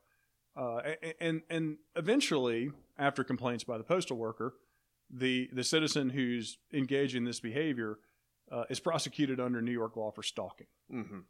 uh, 0.56 0.81
and 1.21 1.43
and 1.51 1.79
eventually, 1.97 2.71
after 2.99 3.25
complaints 3.25 3.65
by 3.65 3.79
the 3.79 3.85
postal 3.85 4.17
worker, 4.17 4.55
the 5.11 5.49
the 5.53 5.65
citizen 5.65 6.11
who's 6.11 6.59
engaged 6.73 7.17
in 7.17 7.25
this 7.25 7.41
behavior 7.41 7.99
uh, 8.51 8.65
is 8.71 8.81
prosecuted 8.81 9.41
under 9.41 9.61
New 9.61 9.73
York 9.73 9.97
law 9.97 10.11
for 10.11 10.23
stalking. 10.23 10.67
Mm-hmm. 10.93 11.21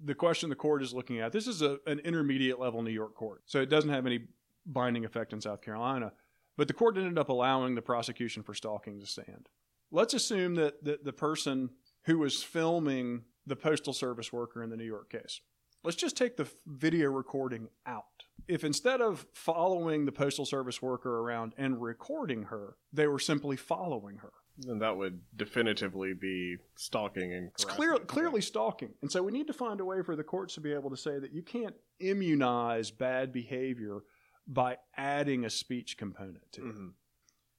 The 0.00 0.14
question 0.14 0.48
the 0.48 0.54
court 0.54 0.82
is 0.82 0.94
looking 0.94 1.18
at 1.18 1.32
this 1.32 1.46
is 1.46 1.62
a, 1.62 1.78
an 1.86 1.98
intermediate 2.00 2.60
level 2.60 2.82
New 2.82 2.90
York 2.90 3.14
court, 3.14 3.42
so 3.46 3.60
it 3.60 3.68
doesn't 3.68 3.90
have 3.90 4.06
any 4.06 4.20
binding 4.64 5.04
effect 5.04 5.32
in 5.32 5.40
South 5.40 5.60
Carolina. 5.60 6.12
But 6.56 6.68
the 6.68 6.74
court 6.74 6.96
ended 6.96 7.18
up 7.18 7.28
allowing 7.28 7.74
the 7.74 7.82
prosecution 7.82 8.42
for 8.42 8.52
stalking 8.52 8.98
to 9.00 9.06
stand. 9.06 9.48
Let's 9.90 10.12
assume 10.12 10.56
that, 10.56 10.84
that 10.84 11.04
the 11.04 11.12
person 11.12 11.70
who 12.02 12.18
was 12.18 12.42
filming 12.42 13.22
the 13.46 13.56
postal 13.56 13.92
service 13.92 14.32
worker 14.32 14.62
in 14.62 14.70
the 14.70 14.76
New 14.76 14.84
York 14.84 15.10
case. 15.10 15.40
Let's 15.84 15.96
just 15.96 16.16
take 16.16 16.36
the 16.36 16.48
video 16.66 17.10
recording 17.10 17.68
out. 17.86 18.24
If 18.48 18.64
instead 18.64 19.00
of 19.02 19.26
following 19.34 20.06
the 20.06 20.12
postal 20.12 20.46
service 20.46 20.80
worker 20.80 21.18
around 21.20 21.52
and 21.58 21.80
recording 21.80 22.44
her, 22.44 22.76
they 22.92 23.06
were 23.06 23.18
simply 23.18 23.56
following 23.56 24.16
her, 24.18 24.32
Then 24.56 24.78
that 24.78 24.96
would 24.96 25.20
definitively 25.36 26.14
be 26.14 26.56
stalking 26.76 27.32
and 27.34 27.48
it's 27.48 27.64
clear, 27.66 27.96
clearly 27.98 28.40
stalking. 28.40 28.94
And 29.02 29.12
so 29.12 29.22
we 29.22 29.32
need 29.32 29.46
to 29.48 29.52
find 29.52 29.80
a 29.80 29.84
way 29.84 30.02
for 30.02 30.16
the 30.16 30.24
courts 30.24 30.54
to 30.54 30.60
be 30.62 30.72
able 30.72 30.88
to 30.90 30.96
say 30.96 31.18
that 31.18 31.32
you 31.32 31.42
can't 31.42 31.74
immunize 32.00 32.90
bad 32.90 33.32
behavior 33.32 34.00
by 34.46 34.78
adding 34.96 35.44
a 35.44 35.50
speech 35.50 35.98
component 35.98 36.50
to 36.52 36.62
it. 36.62 36.74
Mm-hmm. 36.74 36.88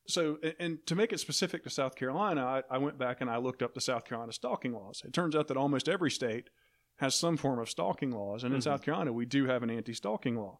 So, 0.07 0.39
and- 0.59 0.83
to 0.87 0.95
make 0.95 1.13
it 1.13 1.19
specific 1.19 1.63
to 1.65 1.69
South 1.69 1.93
Carolina, 1.95 2.43
I, 2.43 2.63
I 2.75 2.77
went 2.79 2.97
back 2.97 3.21
and 3.21 3.29
I 3.29 3.37
looked 3.37 3.61
up 3.61 3.75
the 3.75 3.81
South 3.81 4.05
Carolina 4.05 4.33
stalking 4.33 4.73
laws. 4.73 5.03
It 5.05 5.13
turns 5.13 5.35
out 5.35 5.47
that 5.49 5.57
almost 5.57 5.87
every 5.87 6.09
state 6.09 6.49
has 6.97 7.13
some 7.13 7.37
form 7.37 7.59
of 7.59 7.69
stalking 7.69 8.09
laws, 8.11 8.43
and 8.43 8.53
in 8.55 8.59
Mhm. 8.59 8.63
South 8.63 8.81
Carolina, 8.81 9.13
we 9.13 9.25
do 9.27 9.45
have 9.45 9.61
an 9.61 9.69
anti-stalking 9.69 10.35
law. 10.35 10.59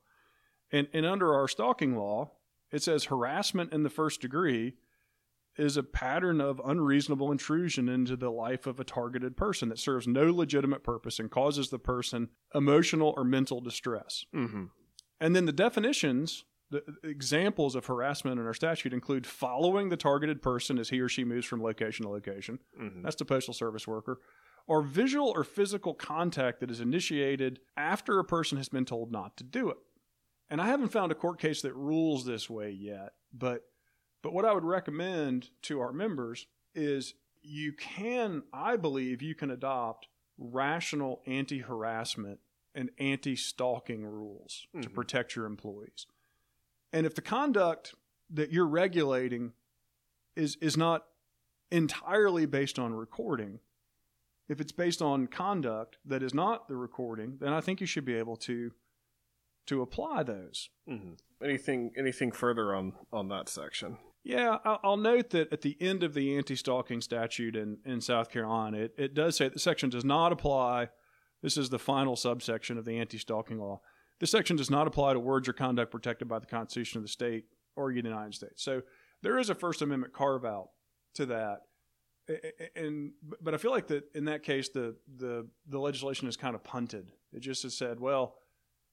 And 0.72 0.88
and 0.94 1.06
under 1.06 1.34
our 1.34 1.48
stalking 1.48 1.96
law, 1.96 2.32
it 2.72 2.84
says 2.84 3.06
harassment 3.06 3.74
in 3.74 3.84
the 3.84 3.90
first 3.90 4.22
degree 4.22 4.76
is 5.58 5.76
a 5.76 5.84
pattern 5.84 6.40
of 6.40 6.62
unreasonable 6.64 7.32
intrusion 7.32 7.90
into 7.90 8.16
the 8.16 8.30
life 8.30 8.66
of 8.66 8.80
a 8.80 8.84
targeted 8.84 9.36
person 9.36 9.68
that 9.70 9.78
serves 9.78 10.08
no 10.08 10.34
legitimate 10.34 10.84
purpose 10.84 11.20
and 11.20 11.30
causes 11.30 11.70
the 11.70 11.80
person 11.80 12.30
emotional 12.56 13.14
or 13.18 13.26
mental 13.26 13.60
distress. 13.60 14.24
Mm-hmm. 14.34 14.66
And 15.20 15.36
then 15.36 15.46
the 15.46 15.52
definitions, 15.52 16.46
the 16.72 16.82
examples 17.04 17.76
of 17.76 17.88
harassment 17.88 18.40
in 18.40 18.46
our 18.46 18.54
statute 18.54 18.94
include 18.94 19.28
following 19.28 19.90
the 19.90 19.98
targeted 19.98 20.42
person 20.42 20.80
as 20.80 20.90
he 20.90 21.02
or 21.02 21.10
she 21.10 21.26
moves 21.26 21.46
from 21.46 21.62
location 21.62 22.06
to 22.06 22.12
location. 22.12 22.60
Mm-hmm. 22.82 23.02
That's 23.02 23.18
the 23.18 23.26
postal 23.26 23.54
service 23.54 23.86
worker. 23.86 24.22
Or 24.66 24.82
visual 24.82 25.30
or 25.30 25.44
physical 25.44 25.94
contact 25.94 26.62
that 26.62 26.72
is 26.72 26.80
initiated 26.80 27.60
after 27.76 28.20
a 28.20 28.24
person 28.24 28.58
has 28.58 28.70
been 28.70 28.86
told 28.86 29.12
not 29.12 29.36
to 29.38 29.44
do 29.44 29.70
it. 29.70 29.78
And 30.50 30.60
I 30.62 30.68
haven't 30.68 30.90
found 30.90 31.12
a 31.12 31.16
court 31.16 31.40
case 31.40 31.62
that 31.62 31.76
rules 31.76 32.26
this 32.26 32.50
way 32.50 32.72
yet, 32.72 33.14
but 33.34 33.64
but 34.22 34.34
what 34.34 34.44
I 34.46 34.54
would 34.54 34.66
recommend 34.66 35.50
to 35.64 35.80
our 35.80 35.94
members 35.94 36.48
is 36.76 37.14
you 37.42 37.72
can, 37.72 38.44
I 38.52 38.76
believe, 38.76 39.22
you 39.22 39.34
can 39.34 39.50
adopt 39.50 40.08
rational 40.38 41.22
anti 41.26 41.60
harassment 41.60 42.40
and 42.76 42.90
anti 42.98 43.36
stalking 43.36 44.04
rules 44.06 44.68
to 44.82 44.90
Mhm. 44.90 44.94
protect 44.94 45.36
your 45.36 45.46
employees. 45.46 46.06
And 46.92 47.06
if 47.06 47.16
the 47.16 47.22
conduct 47.22 47.96
that 48.30 48.52
you're 48.52 48.68
regulating 48.68 49.54
is, 50.36 50.56
is 50.58 50.76
not 50.76 51.08
entirely 51.72 52.46
based 52.46 52.78
on 52.78 52.94
recording, 52.94 53.60
if 54.50 54.60
it's 54.60 54.72
based 54.72 55.02
on 55.02 55.28
conduct 55.28 55.98
that 56.04 56.22
is 56.24 56.34
not 56.34 56.68
the 56.68 56.76
recording, 56.76 57.38
then 57.38 57.54
I 57.54 57.62
think 57.62 57.80
you 57.80 57.88
should 57.88 58.06
be 58.06 58.16
able 58.16 58.36
to 58.38 58.74
to 59.70 59.82
apply 59.82 60.24
those. 60.24 60.70
Mm-hmm. 60.90 61.14
Anything 61.44 61.92
anything 61.98 62.32
further 62.32 62.76
on 62.76 62.94
on 63.14 63.30
that 63.30 63.48
section? 63.48 63.98
Yeah, 64.24 64.58
I'll, 64.66 64.80
I'll 64.84 64.98
note 64.98 65.30
that 65.30 65.54
at 65.54 65.62
the 65.62 65.78
end 65.80 66.04
of 66.04 66.14
the 66.14 66.36
anti-stalking 66.36 67.00
statute 67.00 67.56
in, 67.56 67.78
in 67.86 68.02
South 68.02 68.30
Carolina, 68.30 68.80
it, 68.80 68.94
it 68.98 69.14
does 69.14 69.38
say 69.38 69.48
the 69.48 69.60
section 69.60 69.90
does 69.90 70.04
not 70.04 70.34
apply. 70.34 70.90
This 71.42 71.56
is 71.56 71.70
the 71.70 71.80
final 71.80 72.18
subsection 72.18 72.78
of 72.78 72.84
the 72.84 73.00
anti-stalking 73.00 73.60
law. 73.60 73.80
This 74.20 74.32
section 74.32 74.58
does 74.58 74.70
not 74.70 74.88
apply 74.88 75.14
to 75.14 75.20
words 75.20 75.48
or 75.48 75.54
conduct 75.54 75.90
protected 75.90 76.28
by 76.28 76.40
the 76.40 76.46
Constitution 76.46 76.98
of 76.98 77.04
the 77.04 77.10
state 77.10 77.46
or 77.78 77.90
the 77.90 77.96
United 77.96 78.34
States. 78.34 78.62
So 78.62 78.82
there 79.22 79.38
is 79.38 79.50
a 79.50 79.56
First 79.56 79.82
Amendment 79.82 80.12
carve 80.14 80.44
out 80.44 80.72
to 81.16 81.26
that. 81.28 81.62
And 82.76 83.14
but 83.42 83.54
I 83.54 83.58
feel 83.58 83.72
like 83.72 83.88
that 83.88 84.04
in 84.14 84.26
that 84.26 84.44
case 84.44 84.70
the 84.70 84.96
the 85.18 85.48
the 85.68 85.80
legislation 85.80 86.28
is 86.28 86.38
kind 86.38 86.54
of 86.56 86.64
punted. 86.64 87.12
It 87.32 87.40
just 87.40 87.64
has 87.64 87.74
said, 87.74 88.00
well, 88.00 88.36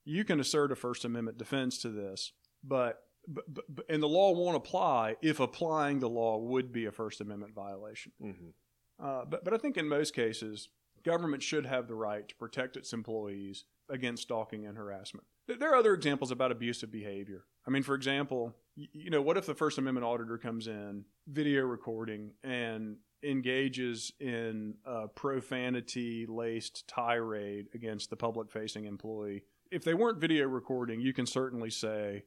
you 0.06 0.24
can 0.24 0.40
assert 0.40 0.72
a 0.72 0.76
First 0.76 1.04
Amendment 1.04 1.36
defense 1.36 1.76
to 1.78 1.90
this, 1.90 2.32
but 2.64 3.02
but, 3.28 3.44
but, 3.52 3.84
and 3.88 4.00
the 4.00 4.08
law 4.08 4.30
won't 4.30 4.56
apply 4.56 5.16
if 5.20 5.40
applying 5.40 5.98
the 5.98 6.08
law 6.08 6.38
would 6.38 6.72
be 6.72 6.86
a 6.86 6.92
First 6.92 7.20
Amendment 7.20 7.54
violation. 7.54 8.12
Mm-hmm. 8.22 9.04
Uh, 9.04 9.24
but 9.24 9.44
but 9.44 9.52
I 9.52 9.58
think 9.58 9.76
in 9.76 9.88
most 9.88 10.14
cases, 10.14 10.68
government 11.04 11.42
should 11.42 11.66
have 11.66 11.88
the 11.88 11.94
right 11.94 12.26
to 12.28 12.34
protect 12.36 12.76
its 12.76 12.92
employees 12.92 13.64
against 13.90 14.22
stalking 14.22 14.64
and 14.64 14.78
harassment. 14.78 15.26
There 15.46 15.70
are 15.70 15.76
other 15.76 15.94
examples 15.94 16.30
about 16.30 16.50
abusive 16.50 16.90
behavior. 16.90 17.44
I 17.66 17.70
mean, 17.70 17.82
for 17.82 17.94
example, 17.94 18.54
you 18.74 19.10
know, 19.10 19.22
what 19.22 19.36
if 19.36 19.46
the 19.46 19.54
First 19.54 19.78
Amendment 19.78 20.06
auditor 20.06 20.38
comes 20.38 20.66
in, 20.66 21.04
video 21.26 21.62
recording, 21.62 22.32
and 22.42 22.96
engages 23.22 24.12
in 24.20 24.74
a 24.84 25.08
profanity 25.08 26.26
laced 26.26 26.86
tirade 26.86 27.66
against 27.74 28.10
the 28.10 28.16
public 28.16 28.50
facing 28.50 28.84
employee? 28.84 29.42
If 29.70 29.84
they 29.84 29.94
weren't 29.94 30.20
video 30.20 30.46
recording, 30.46 31.00
you 31.00 31.12
can 31.12 31.26
certainly 31.26 31.70
say, 31.70 32.24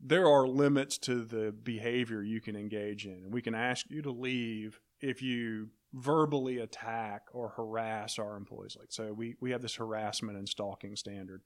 there 0.00 0.26
are 0.26 0.46
limits 0.46 0.98
to 0.98 1.24
the 1.24 1.52
behavior 1.52 2.22
you 2.22 2.40
can 2.40 2.56
engage 2.56 3.06
in. 3.06 3.22
And 3.24 3.32
we 3.32 3.42
can 3.42 3.54
ask 3.54 3.86
you 3.88 4.02
to 4.02 4.10
leave 4.10 4.80
if 5.00 5.22
you 5.22 5.70
verbally 5.92 6.58
attack 6.58 7.22
or 7.32 7.50
harass 7.50 8.18
our 8.18 8.36
employees. 8.36 8.76
Like, 8.78 8.90
so 8.90 9.12
we, 9.12 9.36
we 9.40 9.52
have 9.52 9.62
this 9.62 9.76
harassment 9.76 10.38
and 10.38 10.48
stalking 10.48 10.96
standard. 10.96 11.42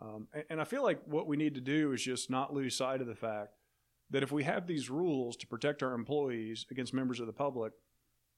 Um, 0.00 0.28
and, 0.32 0.44
and 0.50 0.60
I 0.60 0.64
feel 0.64 0.82
like 0.82 1.00
what 1.06 1.26
we 1.26 1.36
need 1.36 1.54
to 1.56 1.60
do 1.60 1.92
is 1.92 2.02
just 2.02 2.30
not 2.30 2.54
lose 2.54 2.76
sight 2.76 3.00
of 3.00 3.06
the 3.06 3.14
fact 3.14 3.54
that 4.10 4.22
if 4.22 4.32
we 4.32 4.44
have 4.44 4.66
these 4.66 4.90
rules 4.90 5.36
to 5.38 5.46
protect 5.46 5.82
our 5.82 5.92
employees 5.92 6.66
against 6.70 6.94
members 6.94 7.20
of 7.20 7.26
the 7.26 7.32
public, 7.32 7.72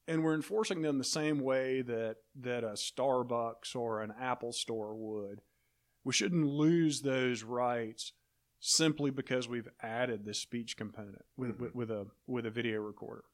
and 0.09 0.23
we're 0.23 0.35
enforcing 0.35 0.83
them 0.83 0.99
the 0.99 1.05
same 1.05 1.41
way 1.41 1.83
that, 1.83 2.17
that 2.41 2.65
a 2.65 2.75
Starbucks 2.75 3.75
or 3.75 4.01
an 4.03 4.13
Apple 4.21 4.53
store 4.53 4.95
would, 4.95 5.41
we 6.07 6.13
shouldn't 6.13 6.47
lose 6.47 7.03
those 7.03 7.43
rights 7.43 8.13
simply 8.61 9.11
because 9.11 9.49
we've 9.49 9.69
added 9.83 10.25
this 10.25 10.39
speech 10.39 10.77
component 10.77 11.25
with, 11.37 11.51
mm-hmm. 11.51 11.65
with, 11.65 11.75
with, 11.75 11.91
a 11.91 12.07
with 12.29 12.47
a 12.47 12.51
video 12.51 12.81
recorder. 12.81 13.25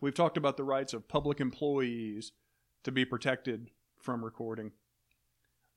We've 0.00 0.14
talked 0.14 0.38
about 0.38 0.56
the 0.56 0.64
rights 0.64 0.94
of 0.94 1.06
public 1.06 1.38
employees 1.38 2.32
to 2.84 2.90
be 2.90 3.04
protected 3.04 3.70
from 3.98 4.24
recording. 4.24 4.72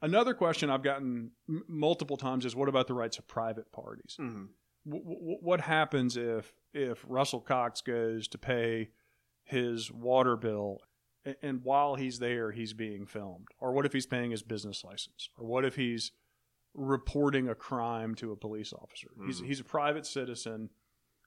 Another 0.02 0.34
question 0.34 0.70
I've 0.70 0.84
gotten 0.84 1.32
m- 1.50 1.66
multiple 1.68 2.16
times 2.16 2.46
is 2.46 2.56
what 2.56 2.70
about 2.70 2.88
the 2.88 2.94
rights 2.94 3.20
of 3.20 3.28
private 3.28 3.70
parties? 3.74 4.16
Mm-hmm. 4.18 4.46
W- 4.90 5.04
w- 5.04 5.38
what 5.42 5.60
happens 5.60 6.16
if 6.16 6.54
if 6.74 7.04
Russell 7.06 7.42
Cox 7.42 7.82
goes 7.82 8.30
to 8.30 8.38
pay 8.38 8.92
his 9.44 9.92
water 9.92 10.38
bill 10.38 10.80
and, 11.42 11.64
while 11.64 11.96
he's 11.96 12.20
there 12.20 12.52
he's 12.52 12.74
being 12.74 13.06
filmed? 13.06 13.48
Or 13.60 13.72
what 13.72 13.86
if 13.86 13.94
he's 13.94 14.06
paying 14.06 14.32
his 14.32 14.44
business 14.44 14.84
license? 14.84 15.30
Or 15.38 15.46
what 15.46 15.66
if 15.66 15.76
he's 15.76 16.12
reporting 16.74 17.50
a 17.50 17.56
crime 17.56 18.16
to 18.16 18.32
a 18.32 18.36
police 18.36 18.74
officer. 18.74 19.10
Mm. 19.20 19.28
He's, 19.28 19.40
he's 19.40 19.60
a 19.60 19.64
private 19.64 20.06
citizen. 20.06 20.70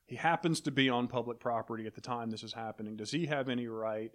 He 0.06 0.16
happens 0.16 0.60
to 0.62 0.70
be 0.70 0.88
on 0.88 1.08
public 1.08 1.40
property 1.40 1.86
at 1.86 1.94
the 1.94 2.00
time 2.00 2.30
this 2.30 2.42
is 2.42 2.52
happening. 2.52 2.96
Does 2.96 3.10
he 3.10 3.26
have 3.26 3.48
any 3.48 3.66
right 3.66 4.12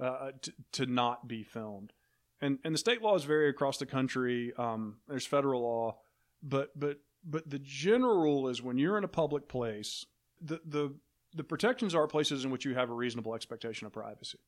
uh, 0.00 0.32
to, 0.42 0.52
to 0.72 0.86
not 0.86 1.28
be 1.28 1.42
filmed? 1.42 1.92
And, 2.40 2.58
and 2.64 2.74
the 2.74 2.78
state 2.78 3.02
laws 3.02 3.24
vary 3.24 3.48
across 3.48 3.78
the 3.78 3.86
country. 3.86 4.52
Um, 4.58 4.96
there's 5.06 5.26
federal 5.26 5.62
law, 5.62 5.98
but 6.42 6.70
but 6.78 6.98
but 7.24 7.48
the 7.48 7.60
general 7.60 8.20
rule 8.20 8.48
is 8.48 8.60
when 8.60 8.78
you're 8.78 8.98
in 8.98 9.04
a 9.04 9.08
public 9.08 9.46
place, 9.46 10.04
the 10.40 10.60
the 10.64 10.92
the 11.34 11.44
protections 11.44 11.94
are 11.94 12.08
places 12.08 12.44
in 12.44 12.50
which 12.50 12.64
you 12.64 12.74
have 12.74 12.90
a 12.90 12.94
reasonable 12.94 13.36
expectation 13.36 13.86
of 13.86 13.92
privacy. 13.92 14.40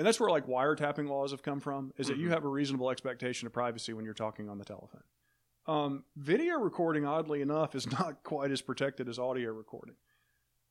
And 0.00 0.06
that's 0.06 0.18
where 0.18 0.30
like 0.30 0.46
wiretapping 0.46 1.10
laws 1.10 1.32
have 1.32 1.42
come 1.42 1.60
from, 1.60 1.92
is 1.98 2.06
mm-hmm. 2.06 2.14
that 2.14 2.18
you 2.18 2.24
mm-hmm. 2.28 2.32
have 2.32 2.44
a 2.46 2.48
reasonable 2.48 2.88
expectation 2.88 3.46
of 3.46 3.52
privacy 3.52 3.92
when 3.92 4.06
you're 4.06 4.14
talking 4.14 4.48
on 4.48 4.56
the 4.56 4.64
telephone. 4.64 5.02
Um, 5.66 6.04
video 6.16 6.54
recording, 6.54 7.04
oddly 7.04 7.42
enough, 7.42 7.74
is 7.74 7.86
not 7.98 8.24
quite 8.24 8.50
as 8.50 8.62
protected 8.62 9.10
as 9.10 9.18
audio 9.18 9.52
recording. 9.52 9.96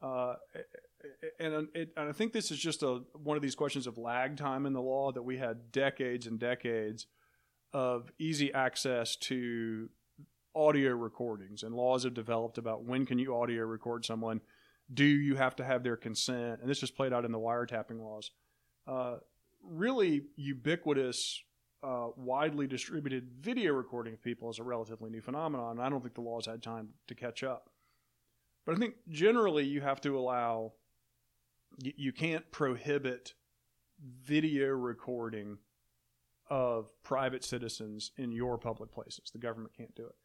Uh, 0.02 0.34
and, 1.40 1.68
it, 1.76 1.94
and 1.96 2.10
I 2.10 2.12
think 2.12 2.34
this 2.34 2.50
is 2.50 2.58
just 2.58 2.82
a, 2.82 3.02
one 3.22 3.38
of 3.38 3.44
these 3.44 3.54
questions 3.54 3.86
of 3.86 4.00
lag 4.00 4.36
time 4.36 4.66
in 4.66 4.74
the 4.74 4.82
law 4.82 5.12
that 5.12 5.22
we 5.22 5.38
had 5.38 5.72
decades 5.72 6.26
and 6.26 6.40
decades 6.40 7.06
of 7.72 8.12
easy 8.18 8.52
access 8.52 9.16
to 9.16 9.90
audio 10.56 10.90
recordings 10.94 11.62
and 11.62 11.76
laws 11.76 12.04
have 12.04 12.16
developed 12.16 12.58
about 12.58 12.84
when 12.84 13.06
can 13.06 13.20
you 13.20 13.36
audio 13.36 13.64
record 13.64 14.04
someone 14.04 14.42
do 14.92 15.06
you 15.06 15.36
have 15.36 15.56
to 15.56 15.64
have 15.64 15.84
their 15.84 15.96
consent 15.96 16.60
and 16.60 16.68
this 16.68 16.82
is 16.82 16.90
played 16.90 17.14
out 17.14 17.26
in 17.26 17.32
the 17.32 17.38
wiretapping 17.38 18.02
laws 18.02 18.32
uh, 18.89 19.17
really 19.63 20.24
ubiquitous 20.36 21.43
uh, 21.84 22.08
widely 22.17 22.67
distributed 22.67 23.29
video 23.39 23.72
recording 23.74 24.13
of 24.13 24.24
people 24.24 24.50
is 24.50 24.60
a 24.60 24.63
relatively 24.63 25.10
new 25.10 25.22
phenomenon. 25.22 25.79
I 25.79 25.89
don't 25.89 26.01
think 26.01 26.15
the 26.15 26.22
laws 26.22 26.48
had 26.48 26.63
time 26.63 26.89
to 27.08 27.15
catch 27.15 27.43
up. 27.43 27.69
But 28.65 28.75
I 28.75 28.79
think 28.79 28.96
generally 29.08 29.63
you 29.63 29.81
have 29.81 30.01
to 30.01 30.17
allow, 30.17 30.74
you, 31.81 31.93
you 31.96 32.12
can't 32.12 32.50
prohibit 32.51 33.34
video 34.24 34.69
recording 34.69 35.60
of 36.50 36.91
private 37.03 37.43
citizens 37.43 38.12
in 38.17 38.31
your 38.31 38.58
public 38.58 38.91
places. 38.91 39.29
The 39.31 39.39
government 39.39 39.74
can't 39.77 39.93
do 39.96 40.05
it. 40.05 40.15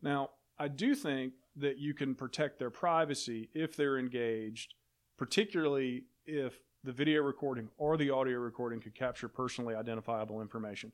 Now, 0.00 0.30
I 0.58 0.68
do 0.68 0.94
think 0.94 1.32
that 1.56 1.78
you 1.78 1.92
can 1.92 2.14
protect 2.14 2.58
their 2.58 2.70
privacy 2.70 3.50
if 3.52 3.76
they're 3.76 3.98
engaged, 3.98 4.74
particularly 5.18 6.04
if 6.24 6.54
the 6.84 6.92
video 6.92 7.22
recording 7.22 7.68
or 7.78 7.96
the 7.96 8.10
audio 8.10 8.38
recording 8.38 8.80
could 8.80 8.94
capture 8.94 9.28
personally 9.28 9.74
identifiable 9.74 10.40
information. 10.40 10.92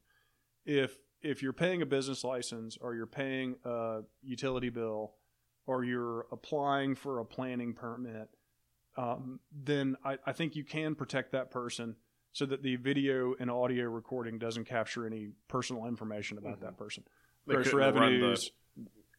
If 0.64 0.98
if 1.22 1.42
you're 1.42 1.52
paying 1.52 1.82
a 1.82 1.86
business 1.86 2.22
license 2.22 2.76
or 2.80 2.94
you're 2.94 3.06
paying 3.06 3.56
a 3.64 4.00
utility 4.22 4.68
bill 4.68 5.14
or 5.66 5.84
you're 5.84 6.26
applying 6.30 6.94
for 6.94 7.18
a 7.18 7.24
planning 7.24 7.74
permit, 7.74 8.28
um, 8.96 9.40
then 9.52 9.96
I, 10.04 10.18
I, 10.24 10.32
think 10.32 10.54
you 10.54 10.64
can 10.64 10.94
protect 10.94 11.32
that 11.32 11.50
person 11.50 11.96
so 12.32 12.46
that 12.46 12.62
the 12.62 12.76
video 12.76 13.34
and 13.40 13.50
audio 13.50 13.86
recording 13.86 14.38
doesn't 14.38 14.64
capture 14.64 15.06
any 15.06 15.30
personal 15.48 15.86
information 15.86 16.38
about 16.38 16.56
mm-hmm. 16.56 16.66
that 16.66 16.76
person. 16.76 17.04
They 17.46 17.54
Gross 17.54 17.72
revenues. 17.72 18.52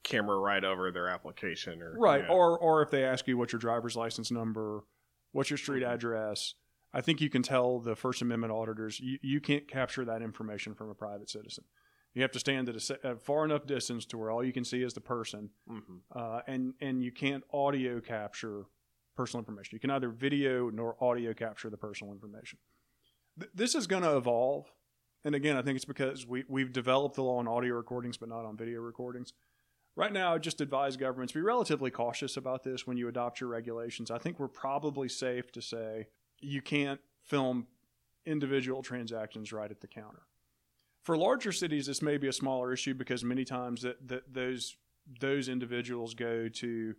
camera 0.03 0.37
right 0.37 0.63
over 0.63 0.91
their 0.91 1.09
application 1.09 1.81
or 1.81 1.93
right 1.97 2.25
or 2.29 2.57
or 2.57 2.81
if 2.81 2.89
they 2.89 3.03
ask 3.03 3.27
you 3.27 3.37
what's 3.37 3.51
your 3.51 3.59
driver's 3.59 3.97
license 3.97 4.31
number 4.31 4.85
what's 5.33 5.49
your 5.49 5.57
street 5.57 5.83
mm-hmm. 5.83 5.93
address 5.93 6.55
I 6.93 7.01
think 7.01 7.21
you 7.21 7.29
can 7.29 7.43
tell 7.43 7.79
the 7.79 7.95
First 7.95 8.21
Amendment 8.21 8.51
auditors 8.51 8.99
you, 8.99 9.19
you 9.21 9.39
can't 9.39 9.67
capture 9.67 10.05
that 10.05 10.21
information 10.21 10.73
from 10.73 10.89
a 10.89 10.95
private 10.95 11.29
citizen. 11.29 11.65
You 12.13 12.23
have 12.23 12.31
to 12.31 12.39
stand 12.39 12.69
at 12.69 12.75
a, 12.75 13.11
a 13.11 13.15
far 13.15 13.45
enough 13.45 13.67
distance 13.67 14.05
to 14.07 14.17
where 14.17 14.31
all 14.31 14.43
you 14.43 14.51
can 14.51 14.65
see 14.65 14.81
is 14.81 14.93
the 14.93 15.01
person, 15.01 15.51
mm-hmm. 15.69 15.97
uh, 16.15 16.41
and 16.47 16.73
and 16.81 17.03
you 17.03 17.11
can't 17.11 17.43
audio 17.53 18.01
capture 18.01 18.63
personal 19.15 19.41
information. 19.41 19.75
You 19.75 19.79
can 19.79 19.91
either 19.91 20.09
video 20.09 20.69
nor 20.69 20.95
audio 21.03 21.33
capture 21.33 21.69
the 21.69 21.77
personal 21.77 22.13
information. 22.13 22.57
Th- 23.39 23.51
this 23.53 23.75
is 23.75 23.85
going 23.85 24.03
to 24.03 24.17
evolve, 24.17 24.71
and 25.23 25.35
again, 25.35 25.55
I 25.55 25.61
think 25.61 25.75
it's 25.75 25.85
because 25.85 26.25
we 26.25 26.43
we've 26.47 26.73
developed 26.73 27.15
the 27.15 27.23
law 27.23 27.37
on 27.37 27.47
audio 27.47 27.75
recordings, 27.75 28.17
but 28.17 28.29
not 28.29 28.45
on 28.45 28.57
video 28.57 28.81
recordings. 28.81 29.33
Right 29.95 30.13
now, 30.13 30.33
I 30.33 30.37
just 30.37 30.61
advise 30.61 30.97
governments 30.97 31.33
be 31.33 31.41
relatively 31.41 31.91
cautious 31.91 32.37
about 32.37 32.63
this 32.63 32.87
when 32.87 32.97
you 32.97 33.07
adopt 33.07 33.41
your 33.41 33.49
regulations. 33.49 34.09
I 34.09 34.17
think 34.17 34.39
we're 34.39 34.47
probably 34.47 35.09
safe 35.09 35.51
to 35.51 35.61
say 35.61 36.07
you 36.41 36.61
can't 36.61 36.99
film 37.23 37.67
individual 38.25 38.81
transactions 38.81 39.51
right 39.51 39.71
at 39.71 39.81
the 39.81 39.87
counter. 39.87 40.23
For 41.03 41.17
larger 41.17 41.51
cities, 41.51 41.87
this 41.87 42.01
may 42.01 42.17
be 42.17 42.27
a 42.27 42.33
smaller 42.33 42.73
issue 42.73 42.93
because 42.93 43.23
many 43.23 43.45
times 43.45 43.81
that, 43.81 44.07
that 44.07 44.33
those 44.33 44.75
those 45.19 45.49
individuals 45.49 46.13
go 46.13 46.47
to 46.47 46.93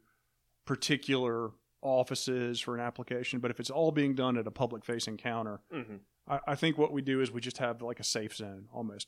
particular 0.65 1.51
offices 1.81 2.61
for 2.61 2.75
an 2.75 2.81
application. 2.81 3.39
But 3.39 3.53
if 3.53 3.61
it's 3.61 3.71
all 3.71 3.93
being 3.93 4.15
done 4.15 4.37
at 4.37 4.47
a 4.47 4.51
public 4.51 4.85
facing 4.85 5.17
counter, 5.17 5.61
mm-hmm. 5.73 5.97
I, 6.27 6.41
I 6.49 6.55
think 6.57 6.77
what 6.77 6.93
we 6.93 7.03
do 7.03 7.21
is 7.21 7.31
we 7.31 7.41
just 7.41 7.59
have 7.59 7.83
like 7.83 8.01
a 8.01 8.05
safe 8.05 8.35
zone 8.35 8.67
almost. 8.73 9.07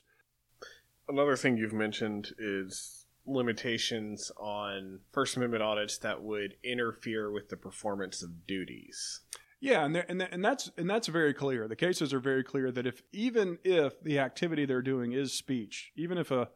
Another 1.08 1.36
thing 1.36 1.56
you've 1.56 1.72
mentioned 1.72 2.32
is 2.38 3.06
limitations 3.26 4.30
on 4.36 5.00
First 5.12 5.36
Amendment 5.36 5.62
audits 5.62 5.98
that 5.98 6.22
would 6.22 6.54
interfere 6.64 7.30
with 7.30 7.48
the 7.48 7.56
performance 7.56 8.22
of 8.22 8.46
duties. 8.46 9.20
Yeah, 9.62 9.84
and 9.84 9.96
and 9.96 10.20
and 10.20 10.44
that's 10.44 10.72
and 10.76 10.90
that's 10.90 11.06
very 11.06 11.32
clear. 11.32 11.68
The 11.68 11.76
cases 11.76 12.12
are 12.12 12.18
very 12.18 12.42
clear 12.42 12.72
that 12.72 12.84
if 12.84 13.00
even 13.12 13.58
if 13.62 14.02
the 14.02 14.18
activity 14.18 14.66
they're 14.66 14.82
doing 14.82 15.12
is 15.12 15.32
speech, 15.32 15.92
even 15.94 16.18
if 16.18 16.32
a 16.32 16.48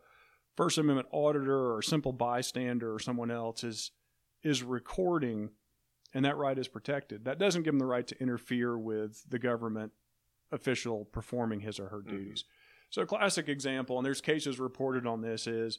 First 0.56 0.76
Amendment 0.76 1.06
auditor 1.12 1.72
or 1.72 1.82
simple 1.82 2.12
bystander 2.12 2.92
or 2.92 2.98
someone 2.98 3.30
else 3.30 3.62
is 3.62 3.92
is 4.42 4.64
recording 4.64 5.50
and 6.14 6.25
that 6.25 6.36
right 6.36 6.58
is 6.58 6.66
protected. 6.66 7.25
That 7.26 7.38
doesn't 7.38 7.62
give 7.62 7.75
them 7.75 7.78
the 7.78 7.86
right 7.86 8.06
to 8.08 8.20
interfere 8.20 8.76
with 8.76 9.22
the 9.28 9.38
government 9.38 9.92
official 10.50 11.04
performing 11.04 11.60
his 11.60 11.78
or 11.78 11.88
her 11.88 12.00
Mhm. 12.00 12.08
duties. 12.10 12.44
So, 12.90 13.02
a 13.02 13.06
classic 13.06 13.48
example, 13.48 13.98
and 13.98 14.04
there's 14.06 14.20
cases 14.20 14.58
reported 14.58 15.06
on 15.06 15.20
this, 15.20 15.46
is 15.46 15.78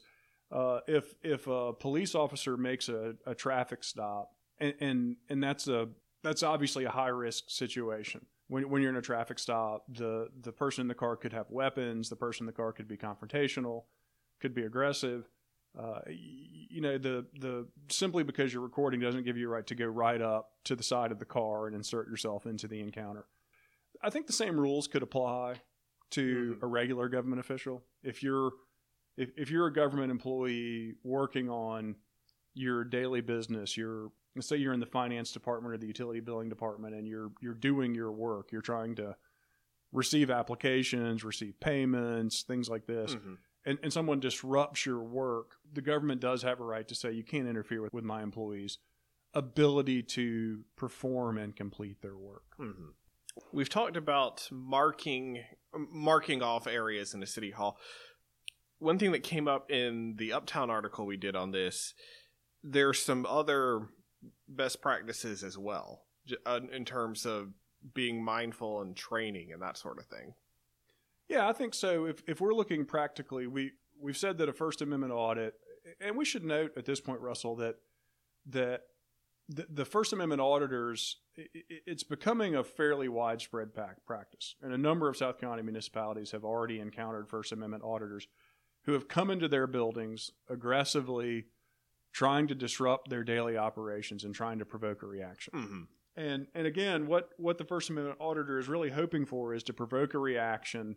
uh, 0.50 0.80
if 0.86 1.14
if 1.22 1.46
a 1.46 1.74
police 1.74 2.14
officer 2.14 2.56
makes 2.56 2.88
a, 2.88 3.16
a 3.26 3.34
traffic 3.34 3.84
stop, 3.84 4.34
and, 4.58 4.74
and 4.80 5.16
and 5.28 5.42
that's 5.42 5.68
a 5.68 5.90
that's 6.28 6.42
obviously 6.42 6.84
a 6.84 6.90
high 6.90 7.08
risk 7.08 7.44
situation. 7.48 8.24
When, 8.48 8.68
when 8.70 8.80
you're 8.82 8.90
in 8.90 8.96
a 8.96 9.02
traffic 9.02 9.38
stop, 9.38 9.84
the 9.88 10.28
the 10.42 10.52
person 10.52 10.82
in 10.82 10.88
the 10.88 10.94
car 10.94 11.16
could 11.16 11.32
have 11.32 11.46
weapons. 11.50 12.08
The 12.08 12.16
person 12.16 12.44
in 12.44 12.46
the 12.46 12.52
car 12.52 12.72
could 12.72 12.86
be 12.88 12.96
confrontational, 12.96 13.84
could 14.40 14.54
be 14.54 14.64
aggressive. 14.64 15.28
Uh, 15.78 16.00
you 16.08 16.80
know, 16.80 16.96
the 16.98 17.26
the 17.40 17.66
simply 17.90 18.22
because 18.22 18.52
you're 18.52 18.62
recording 18.62 19.00
doesn't 19.00 19.24
give 19.24 19.36
you 19.36 19.48
a 19.48 19.50
right 19.52 19.66
to 19.66 19.74
go 19.74 19.86
right 19.86 20.20
up 20.20 20.50
to 20.64 20.76
the 20.76 20.82
side 20.82 21.12
of 21.12 21.18
the 21.18 21.24
car 21.24 21.66
and 21.66 21.76
insert 21.76 22.08
yourself 22.08 22.46
into 22.46 22.66
the 22.68 22.80
encounter. 22.80 23.26
I 24.02 24.10
think 24.10 24.26
the 24.26 24.32
same 24.32 24.58
rules 24.58 24.86
could 24.86 25.02
apply 25.02 25.56
to 26.10 26.56
Mhm. 26.58 26.62
a 26.62 26.66
regular 26.66 27.08
government 27.08 27.40
official. 27.40 27.84
If 28.02 28.22
you're 28.22 28.52
if, 29.16 29.30
if 29.36 29.50
you're 29.50 29.66
a 29.66 29.72
government 29.72 30.10
employee 30.10 30.94
working 31.02 31.50
on 31.50 31.96
your 32.54 32.84
daily 32.84 33.20
business, 33.20 33.76
let's 33.76 34.12
say 34.40 34.56
you're 34.56 34.72
in 34.72 34.80
the 34.80 34.86
finance 34.86 35.32
department 35.32 35.74
or 35.74 35.78
the 35.78 35.86
utility 35.86 36.20
billing 36.20 36.48
department 36.48 36.94
and 36.94 37.06
you're 37.08 37.30
you're 37.40 37.54
doing 37.54 37.94
your 37.94 38.12
work, 38.12 38.52
you're 38.52 38.60
trying 38.62 38.94
to 38.96 39.16
receive 39.92 40.30
applications, 40.30 41.24
receive 41.24 41.58
payments, 41.60 42.42
things 42.42 42.68
like 42.68 42.86
this, 42.86 43.14
Mhm. 43.14 43.38
and, 43.64 43.78
and 43.82 43.92
someone 43.92 44.20
disrupts 44.20 44.84
your 44.86 45.02
work, 45.02 45.56
the 45.72 45.80
government 45.80 46.20
does 46.20 46.42
have 46.42 46.60
a 46.60 46.64
right 46.64 46.86
to 46.88 46.94
say 46.94 47.10
you 47.10 47.24
can't 47.24 47.48
interfere 47.48 47.80
with, 47.82 47.92
with 47.94 48.04
my 48.04 48.22
employees' 48.22 48.78
ability 49.34 50.02
to 50.02 50.64
perform 50.76 51.38
and 51.38 51.56
complete 51.56 52.00
their 52.02 52.16
work. 52.16 52.44
Mhm. 52.58 52.92
We've 53.52 53.68
talked 53.68 53.96
about 53.96 54.48
marking 54.50 55.44
marking 55.72 56.42
off 56.42 56.66
areas 56.66 57.14
in 57.14 57.22
a 57.22 57.26
city 57.26 57.50
hall. 57.52 57.78
One 58.78 58.98
thing 58.98 59.12
that 59.12 59.22
came 59.22 59.48
up 59.48 59.70
in 59.70 60.16
the 60.16 60.32
Uptown 60.32 60.70
article 60.70 61.04
we 61.06 61.16
did 61.16 61.34
on 61.36 61.50
this, 61.50 61.94
there's 62.62 63.00
some 63.02 63.24
other 63.26 63.88
best 64.48 64.80
practices 64.80 65.42
as 65.44 65.56
well 65.58 66.02
uh, 66.46 66.60
in 66.72 66.84
terms 66.84 67.24
of 67.26 67.48
being 67.94 68.22
mindful 68.22 68.80
and 68.82 68.96
training 68.96 69.52
and 69.52 69.62
that 69.62 69.76
sort 69.76 69.98
of 69.98 70.06
thing. 70.06 70.34
Yeah, 71.28 71.48
I 71.48 71.52
think 71.52 71.74
so. 71.74 72.06
If 72.06 72.22
if 72.26 72.40
we're 72.40 72.54
looking 72.54 72.84
practically, 72.84 73.46
we 73.46 73.72
we've 74.00 74.16
said 74.16 74.38
that 74.38 74.48
a 74.48 74.52
First 74.52 74.80
Amendment 74.82 75.12
audit, 75.12 75.54
and 76.00 76.16
we 76.16 76.24
should 76.24 76.44
note 76.44 76.72
at 76.76 76.84
this 76.86 77.00
point, 77.00 77.20
Russell, 77.20 77.56
that 77.56 77.76
that 78.46 78.82
the, 79.50 79.66
the 79.70 79.84
First 79.84 80.12
Amendment 80.12 80.40
auditors, 80.40 81.16
i 81.38 81.42
i- 81.54 81.62
it's 81.86 82.02
becoming 82.02 82.54
a 82.56 82.64
fairly 82.64 83.08
widespread 83.08 83.70
practice, 84.06 84.54
and 84.62 84.72
a 84.72 84.78
number 84.78 85.08
of 85.08 85.16
South 85.16 85.38
Carolina 85.38 85.62
municipalities 85.62 86.30
have 86.32 86.44
already 86.44 86.80
encountered 86.80 87.28
First 87.28 87.52
Amendment 87.52 87.82
auditors 87.84 88.26
who 88.84 88.92
have 88.92 89.06
come 89.08 89.30
into 89.30 89.48
their 89.48 89.66
buildings 89.66 90.30
aggressively, 90.48 91.44
trying 92.12 92.48
to 92.48 92.54
disrupt 92.54 93.08
their 93.10 93.22
daily 93.24 93.56
operations 93.56 94.24
and 94.24 94.34
trying 94.34 94.58
to 94.58 94.64
provoke 94.64 95.02
a 95.02 95.06
reaction. 95.06 95.52
Mm-hmm. 95.54 95.82
And 96.16 96.46
and 96.54 96.66
again, 96.66 97.06
what 97.06 97.30
what 97.36 97.58
the 97.58 97.64
First 97.64 97.90
Amendment 97.90 98.18
auditor 98.20 98.58
is 98.58 98.68
really 98.68 98.90
hoping 98.90 99.24
for 99.24 99.54
is 99.54 99.62
to 99.64 99.72
provoke 99.72 100.14
a 100.14 100.18
reaction 100.18 100.96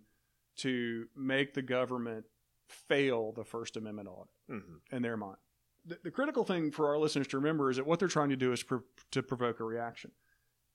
to 0.58 1.08
make 1.16 1.54
the 1.54 1.62
government 1.62 2.26
fail 2.68 3.32
the 3.32 3.44
First 3.44 3.78
Amendment 3.78 4.08
audit 4.08 4.34
Mm-hmm. 4.50 4.96
in 4.96 5.02
their 5.02 5.16
mind. 5.18 5.38
The, 5.86 5.98
the 6.04 6.12
critical 6.12 6.44
thing 6.44 6.72
for 6.72 6.88
our 6.90 6.98
listeners 6.98 7.28
to 7.28 7.38
remember 7.38 7.70
is 7.70 7.78
that 7.78 7.86
what 7.86 8.00
they're 8.00 8.08
trying 8.08 8.30
to 8.30 8.36
do 8.36 8.52
is 8.52 8.64
pro- 8.64 8.84
to 9.12 9.24
provoke 9.24 9.60
a 9.60 9.64
reaction. 9.64 10.12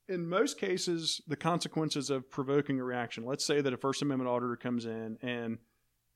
In 0.08 0.28
most 0.28 0.58
cases, 0.58 1.20
the 1.26 1.36
consequences 1.36 2.10
of 2.10 2.30
provoking 2.30 2.78
a 2.80 2.84
reaction, 2.84 3.24
let's 3.24 3.44
say 3.44 3.60
that 3.60 3.72
a 3.72 3.76
First 3.76 4.02
Amendment 4.02 4.30
auditor 4.30 4.56
comes 4.56 4.86
in 4.86 5.18
and 5.20 5.58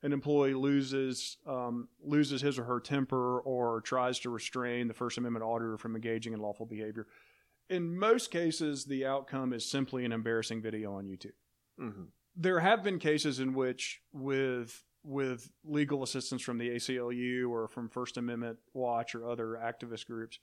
an 0.03 0.13
employee 0.13 0.53
loses 0.53 1.37
um, 1.47 1.87
loses 2.03 2.41
his 2.41 2.57
or 2.57 2.63
her 2.63 2.79
temper 2.79 3.39
or 3.39 3.81
tries 3.81 4.19
to 4.19 4.29
restrain 4.29 4.87
the 4.87 4.93
First 4.93 5.17
Amendment 5.17 5.43
auditor 5.45 5.77
from 5.77 5.95
engaging 5.95 6.33
in 6.33 6.39
lawful 6.39 6.65
behavior. 6.65 7.07
In 7.69 7.97
most 7.97 8.31
cases, 8.31 8.85
the 8.85 9.05
outcome 9.05 9.53
is 9.53 9.69
simply 9.69 10.03
an 10.03 10.11
embarrassing 10.11 10.61
video 10.61 10.93
on 10.93 11.05
YouTube 11.05 11.31
Mm-hmm. 11.79 12.03
there 12.35 12.59
have 12.59 12.83
been 12.83 12.99
cases 12.99 13.39
in 13.39 13.53
which 13.53 14.01
with 14.13 14.83
with 15.03 15.49
legal 15.63 16.03
assistance 16.03 16.43
from 16.43 16.59
the 16.59 16.69
ACLU 16.69 17.49
or 17.49 17.67
from 17.67 17.89
First 17.89 18.17
Amendment 18.17 18.59
Watch 18.73 19.15
or 19.15 19.27
other 19.27 19.59
activist 19.59 20.05
groups 20.05 20.37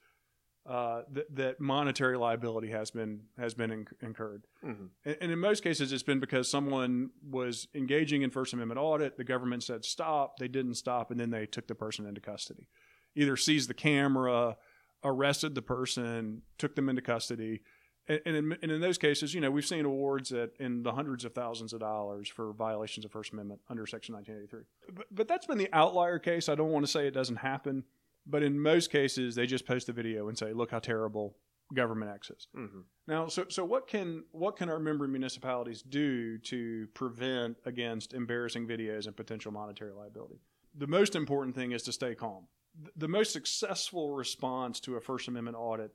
uh, 0.68 1.02
that, 1.10 1.34
that 1.34 1.60
monetary 1.60 2.18
liability 2.18 2.68
has 2.68 2.90
been 2.90 3.20
has 3.38 3.54
been 3.54 3.70
in, 3.70 3.86
incurred. 4.02 4.44
Mm-hmm. 4.62 4.86
And, 5.06 5.16
and 5.22 5.32
in 5.32 5.38
most 5.38 5.64
cases, 5.64 5.92
it's 5.92 6.02
been 6.02 6.20
because 6.20 6.50
someone 6.50 7.10
was 7.28 7.68
engaging 7.74 8.20
in 8.20 8.30
First 8.30 8.52
Amendment 8.52 8.78
audit. 8.78 9.16
The 9.16 9.24
government 9.24 9.62
said 9.62 9.86
stop. 9.86 10.38
They 10.38 10.48
didn't 10.48 10.74
stop, 10.74 11.10
and 11.10 11.18
then 11.18 11.30
they 11.30 11.46
took 11.46 11.68
the 11.68 11.74
person 11.74 12.06
into 12.06 12.20
custody. 12.20 12.68
Either 13.16 13.34
seized 13.36 13.70
the 13.70 13.74
camera, 13.74 14.58
arrested 15.02 15.54
the 15.54 15.62
person, 15.62 16.42
took 16.58 16.76
them 16.76 16.90
into 16.90 17.00
custody. 17.00 17.62
And, 18.06 18.20
and, 18.26 18.36
in, 18.36 18.58
and 18.62 18.72
in 18.72 18.80
those 18.82 18.98
cases, 18.98 19.32
you 19.32 19.40
know, 19.40 19.50
we've 19.50 19.66
seen 19.66 19.86
awards 19.86 20.32
at 20.32 20.50
in 20.58 20.82
the 20.82 20.92
hundreds 20.92 21.24
of 21.24 21.32
thousands 21.32 21.72
of 21.72 21.80
dollars 21.80 22.28
for 22.28 22.52
violations 22.52 23.06
of 23.06 23.12
First 23.12 23.32
Amendment 23.32 23.62
under 23.70 23.86
Section 23.86 24.14
1983. 24.14 24.94
But, 24.94 25.06
but 25.10 25.28
that's 25.28 25.46
been 25.46 25.58
the 25.58 25.70
outlier 25.72 26.18
case. 26.18 26.50
I 26.50 26.54
don't 26.54 26.70
want 26.70 26.84
to 26.84 26.90
say 26.90 27.06
it 27.06 27.14
doesn't 27.14 27.36
happen, 27.36 27.84
but 28.28 28.42
in 28.42 28.60
most 28.60 28.90
cases, 28.90 29.34
they 29.34 29.46
just 29.46 29.66
post 29.66 29.88
a 29.88 29.92
video 29.92 30.28
and 30.28 30.36
say, 30.36 30.52
"Look 30.52 30.70
how 30.70 30.78
terrible 30.78 31.36
government 31.74 32.10
X 32.12 32.30
is." 32.30 32.46
Mm-hmm. 32.56 32.80
Now, 33.06 33.28
so 33.28 33.46
so 33.48 33.64
what 33.64 33.86
can 33.86 34.24
what 34.32 34.56
can 34.56 34.68
our 34.68 34.78
member 34.78 35.08
municipalities 35.08 35.82
do 35.82 36.38
to 36.38 36.86
prevent 36.94 37.56
against 37.64 38.14
embarrassing 38.14 38.68
videos 38.68 39.06
and 39.06 39.16
potential 39.16 39.52
monetary 39.52 39.92
liability? 39.92 40.40
The 40.76 40.86
most 40.86 41.16
important 41.16 41.56
thing 41.56 41.72
is 41.72 41.82
to 41.84 41.92
stay 41.92 42.14
calm. 42.14 42.46
The 42.96 43.08
most 43.08 43.32
successful 43.32 44.12
response 44.12 44.78
to 44.80 44.96
a 44.96 45.00
First 45.00 45.26
Amendment 45.26 45.56
audit 45.56 45.92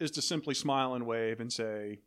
is 0.00 0.10
to 0.12 0.22
simply 0.22 0.54
smile 0.54 0.94
and 0.94 1.06
wave 1.06 1.38
and 1.40 1.52
say, 1.52 2.00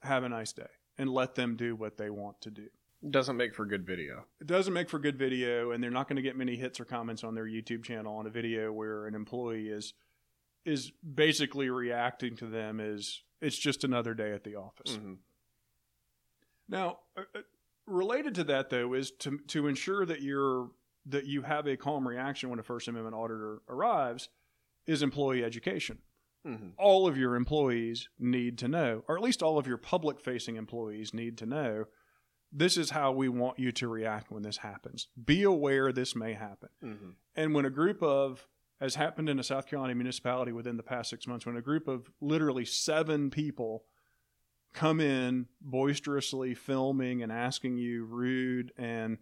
"Have 0.00 0.24
a 0.24 0.28
nice 0.28 0.52
day," 0.52 0.70
and 0.96 1.10
let 1.10 1.34
them 1.34 1.56
do 1.56 1.76
what 1.76 1.96
they 1.96 2.08
want 2.08 2.40
to 2.42 2.50
do. 2.50 2.68
Doesn't 3.08 3.36
make 3.36 3.54
for 3.54 3.66
good 3.66 3.84
video. 3.84 4.26
It 4.40 4.46
doesn't 4.46 4.72
make 4.72 4.88
for 4.88 5.00
good 5.00 5.18
video, 5.18 5.72
and 5.72 5.82
they're 5.82 5.90
not 5.90 6.08
going 6.08 6.16
to 6.16 6.22
get 6.22 6.36
many 6.36 6.54
hits 6.54 6.78
or 6.78 6.84
comments 6.84 7.24
on 7.24 7.34
their 7.34 7.46
YouTube 7.46 7.82
channel 7.82 8.16
on 8.16 8.26
a 8.26 8.30
video 8.30 8.72
where 8.72 9.06
an 9.06 9.14
employee 9.14 9.68
is 9.68 9.94
is 10.64 10.92
basically 11.02 11.68
reacting 11.68 12.36
to 12.36 12.46
them 12.46 12.78
as 12.78 13.22
it's 13.40 13.58
just 13.58 13.82
another 13.82 14.14
day 14.14 14.32
at 14.32 14.44
the 14.44 14.54
office. 14.54 14.92
Mm-hmm. 14.92 15.14
Now, 16.68 16.98
uh, 17.16 17.22
uh, 17.34 17.40
related 17.86 18.36
to 18.36 18.44
that 18.44 18.70
though 18.70 18.94
is 18.94 19.10
to 19.18 19.38
to 19.48 19.66
ensure 19.66 20.06
that 20.06 20.22
you're 20.22 20.70
that 21.06 21.26
you 21.26 21.42
have 21.42 21.66
a 21.66 21.76
calm 21.76 22.06
reaction 22.06 22.50
when 22.50 22.60
a 22.60 22.62
First 22.62 22.86
Amendment 22.86 23.16
auditor 23.16 23.62
arrives 23.68 24.28
is 24.86 25.02
employee 25.02 25.42
education. 25.42 25.98
Mm-hmm. 26.46 26.70
All 26.78 27.08
of 27.08 27.16
your 27.16 27.34
employees 27.34 28.08
need 28.18 28.58
to 28.58 28.68
know, 28.68 29.02
or 29.08 29.16
at 29.16 29.22
least 29.22 29.42
all 29.42 29.58
of 29.58 29.66
your 29.66 29.76
public 29.76 30.20
facing 30.20 30.56
employees 30.56 31.12
need 31.12 31.36
to 31.38 31.46
know 31.46 31.86
this 32.52 32.76
is 32.76 32.90
how 32.90 33.12
we 33.12 33.28
want 33.28 33.58
you 33.58 33.72
to 33.72 33.88
react 33.88 34.30
when 34.30 34.42
this 34.42 34.58
happens. 34.58 35.08
Be 35.24 35.42
aware 35.42 35.90
this 35.90 36.14
may 36.14 36.34
happen. 36.34 36.68
Mm-hmm. 36.84 37.10
And 37.34 37.54
when 37.54 37.64
a 37.64 37.70
group 37.70 38.02
of, 38.02 38.46
as 38.80 38.94
happened 38.94 39.28
in 39.28 39.38
a 39.38 39.44
South 39.44 39.66
Carolina 39.66 39.94
municipality 39.94 40.52
within 40.52 40.76
the 40.76 40.82
past 40.82 41.08
six 41.10 41.26
months, 41.26 41.46
when 41.46 41.56
a 41.56 41.62
group 41.62 41.88
of 41.88 42.10
literally 42.20 42.64
seven 42.64 43.30
people 43.30 43.84
come 44.74 45.00
in 45.00 45.46
boisterously 45.60 46.54
filming 46.54 47.22
and 47.22 47.32
asking 47.32 47.78
you 47.78 48.04
rude 48.04 48.72
and 48.76 49.18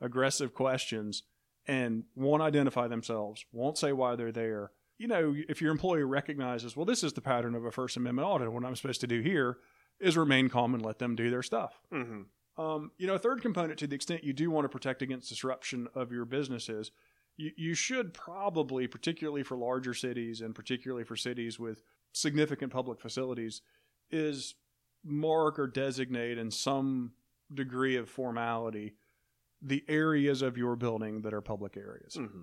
aggressive 0.00 0.54
questions 0.54 1.22
and 1.66 2.04
won't 2.14 2.42
identify 2.42 2.88
themselves, 2.88 3.44
won't 3.52 3.78
say 3.78 3.92
why 3.92 4.16
they're 4.16 4.32
there. 4.32 4.72
You 4.98 5.08
know, 5.08 5.34
if 5.48 5.62
your 5.62 5.70
employer 5.70 6.06
recognizes, 6.06 6.76
well, 6.76 6.86
this 6.86 7.02
is 7.02 7.12
the 7.12 7.20
pattern 7.20 7.54
of 7.54 7.64
a 7.64 7.70
First 7.70 7.96
Amendment 7.96 8.26
audit, 8.26 8.52
what 8.52 8.64
I'm 8.64 8.76
supposed 8.76 9.00
to 9.02 9.06
do 9.06 9.20
here 9.20 9.58
is 9.98 10.16
remain 10.16 10.48
calm 10.48 10.74
and 10.74 10.84
let 10.84 10.98
them 10.98 11.14
do 11.14 11.30
their 11.30 11.42
stuff. 11.42 11.80
Mm-hmm. 11.92 12.22
Um, 12.60 12.90
you 12.98 13.06
know, 13.06 13.14
a 13.14 13.18
third 13.18 13.40
component 13.40 13.78
to 13.78 13.86
the 13.86 13.94
extent 13.94 14.22
you 14.22 14.34
do 14.34 14.50
want 14.50 14.66
to 14.66 14.68
protect 14.68 15.00
against 15.00 15.30
disruption 15.30 15.88
of 15.94 16.12
your 16.12 16.26
businesses, 16.26 16.90
you, 17.38 17.52
you 17.56 17.74
should 17.74 18.12
probably, 18.12 18.86
particularly 18.86 19.42
for 19.42 19.56
larger 19.56 19.94
cities 19.94 20.42
and 20.42 20.54
particularly 20.54 21.04
for 21.04 21.16
cities 21.16 21.58
with 21.58 21.82
significant 22.12 22.70
public 22.70 23.00
facilities, 23.00 23.62
is 24.10 24.56
mark 25.02 25.58
or 25.58 25.66
designate 25.66 26.36
in 26.36 26.50
some 26.50 27.12
degree 27.52 27.96
of 27.96 28.10
formality 28.10 28.94
the 29.62 29.82
areas 29.88 30.42
of 30.42 30.58
your 30.58 30.76
building 30.76 31.22
that 31.22 31.32
are 31.32 31.40
public 31.40 31.76
areas. 31.76 32.16
Mm-hmm. 32.18 32.42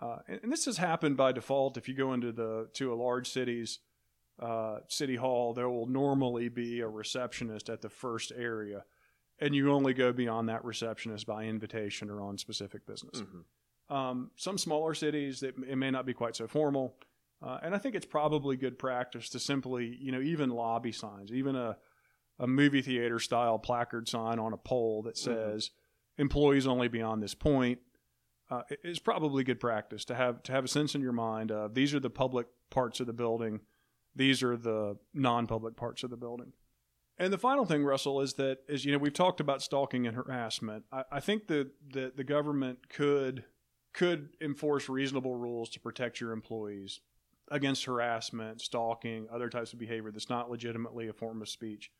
Uh, 0.00 0.18
and, 0.26 0.40
and 0.44 0.52
this 0.52 0.64
has 0.64 0.78
happened 0.78 1.16
by 1.16 1.32
default. 1.32 1.76
If 1.76 1.86
you 1.86 1.94
go 1.94 2.14
into 2.14 2.32
the 2.32 2.68
to 2.74 2.92
a 2.92 2.96
large 2.96 3.28
city's 3.28 3.80
uh, 4.40 4.78
city 4.88 5.16
hall, 5.16 5.52
there 5.52 5.68
will 5.68 5.86
normally 5.86 6.48
be 6.48 6.80
a 6.80 6.88
receptionist 6.88 7.68
at 7.68 7.82
the 7.82 7.90
first 7.90 8.32
area, 8.34 8.84
and 9.40 9.54
you 9.54 9.72
only 9.72 9.94
go 9.94 10.12
beyond 10.12 10.48
that 10.48 10.64
receptionist 10.64 11.26
by 11.26 11.44
invitation 11.44 12.10
or 12.10 12.20
on 12.20 12.38
specific 12.38 12.86
business. 12.86 13.22
Mm-hmm. 13.22 13.94
Um, 13.94 14.30
some 14.36 14.58
smaller 14.58 14.94
cities, 14.94 15.40
that 15.40 15.54
it 15.68 15.76
may 15.76 15.90
not 15.90 16.06
be 16.06 16.14
quite 16.14 16.36
so 16.36 16.46
formal. 16.46 16.94
Uh, 17.42 17.58
and 17.62 17.74
I 17.74 17.78
think 17.78 17.94
it's 17.94 18.06
probably 18.06 18.56
good 18.56 18.78
practice 18.78 19.30
to 19.30 19.40
simply, 19.40 19.96
you 20.00 20.12
know, 20.12 20.20
even 20.20 20.50
lobby 20.50 20.92
signs, 20.92 21.32
even 21.32 21.56
a, 21.56 21.76
a 22.38 22.46
movie 22.46 22.82
theater 22.82 23.18
style 23.18 23.58
placard 23.58 24.08
sign 24.08 24.38
on 24.38 24.52
a 24.52 24.58
pole 24.58 25.02
that 25.02 25.16
Mm-hmm. 25.16 25.52
says 25.52 25.70
employees 26.18 26.66
only 26.66 26.88
beyond 26.88 27.22
this 27.22 27.34
point 27.34 27.78
uh, 28.50 28.62
is 28.84 28.98
probably 28.98 29.42
good 29.42 29.58
practice 29.58 30.04
to 30.04 30.14
have 30.14 30.42
to 30.42 30.52
have 30.52 30.64
a 30.64 30.68
sense 30.68 30.94
in 30.94 31.00
your 31.00 31.12
mind 31.12 31.50
of 31.50 31.74
these 31.74 31.94
are 31.94 32.00
the 32.00 32.10
public 32.10 32.46
parts 32.68 33.00
of 33.00 33.06
the 33.06 33.12
building, 33.12 33.60
these 34.14 34.42
are 34.42 34.56
the 34.56 34.96
non-public 35.14 35.76
parts 35.76 36.02
of 36.02 36.10
the 36.10 36.16
building. 36.16 36.52
And 37.20 37.30
the 37.30 37.38
final 37.38 37.66
thing, 37.66 37.84
Russell, 37.84 38.22
is 38.22 38.32
that 38.34 38.60
is 38.66 38.86
you 38.86 38.92
know 38.92 38.98
we've 38.98 39.12
talked 39.12 39.40
about 39.40 39.60
stalking 39.60 40.06
and 40.06 40.16
harassment. 40.16 40.84
I, 40.90 41.04
I 41.12 41.20
think 41.20 41.48
that 41.48 41.70
the, 41.92 42.10
the 42.16 42.24
government 42.24 42.88
could 42.88 43.44
could 43.92 44.30
enforce 44.40 44.88
reasonable 44.88 45.36
rules 45.36 45.68
to 45.70 45.80
protect 45.80 46.18
your 46.18 46.32
employees 46.32 47.00
against 47.50 47.84
harassment, 47.84 48.62
stalking, 48.62 49.26
other 49.30 49.50
types 49.50 49.74
of 49.74 49.78
behavior 49.78 50.10
that's 50.10 50.30
not 50.30 50.50
legitimately 50.50 51.08
a 51.08 51.12
form 51.12 51.42
of 51.42 51.48
speech. 51.48 51.90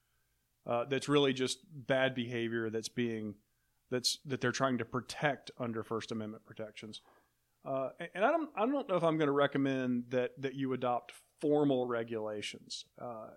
Uh, 0.66 0.84
that's 0.84 1.08
really 1.08 1.34
just 1.34 1.58
bad 1.70 2.14
behavior 2.14 2.70
that's 2.70 2.88
being 2.88 3.34
that's 3.90 4.20
that 4.24 4.40
they're 4.40 4.52
trying 4.52 4.78
to 4.78 4.86
protect 4.86 5.50
under 5.58 5.82
First 5.82 6.12
Amendment 6.12 6.46
protections. 6.46 7.02
Uh, 7.62 7.90
and 8.00 8.08
and 8.14 8.24
I 8.24 8.30
don't 8.30 8.48
I 8.56 8.60
don't 8.60 8.88
know 8.88 8.96
if 8.96 9.04
I'm 9.04 9.18
going 9.18 9.26
to 9.28 9.32
recommend 9.32 10.04
that 10.10 10.30
that 10.40 10.54
you 10.54 10.72
adopt 10.72 11.12
formal 11.42 11.86
regulations, 11.86 12.86
uh, 12.98 13.28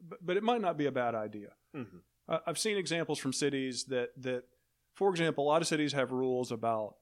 but, 0.00 0.24
but 0.24 0.36
it 0.36 0.42
might 0.42 0.60
not 0.60 0.76
be 0.76 0.86
a 0.86 0.92
bad 0.92 1.14
idea. 1.14 1.52
Mhm. 1.74 2.00
I- 2.28 2.40
I've 2.46 2.58
seen 2.58 2.76
examples 2.76 3.18
from 3.18 3.32
cities 3.32 3.84
that 3.86 4.10
that, 4.22 4.44
for 4.94 5.10
example, 5.10 5.44
a 5.44 5.48
lot 5.48 5.62
of 5.62 5.68
cities 5.68 5.92
have 5.92 6.12
rules 6.12 6.52
about 6.52 6.96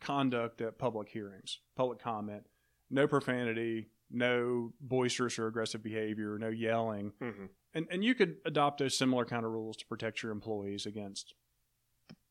conduct 0.00 0.60
at 0.60 0.78
public 0.78 1.08
hearings, 1.08 1.60
public 1.76 1.98
comment, 1.98 2.46
no 2.90 3.06
profanity, 3.08 3.88
no 4.10 4.72
boisterous 4.80 5.38
or 5.38 5.46
aggressive 5.46 5.82
behavior, 5.82 6.38
no 6.38 6.48
yelling, 6.48 7.12
Mhm. 7.20 7.48
and 7.72 7.86
and 7.90 8.04
you 8.04 8.14
could 8.14 8.38
adopt 8.44 8.78
those 8.78 8.96
similar 8.96 9.24
kind 9.24 9.44
of 9.46 9.52
rules 9.52 9.76
to 9.78 9.86
protect 9.86 10.22
your 10.22 10.32
employees 10.32 10.86
against 10.86 11.34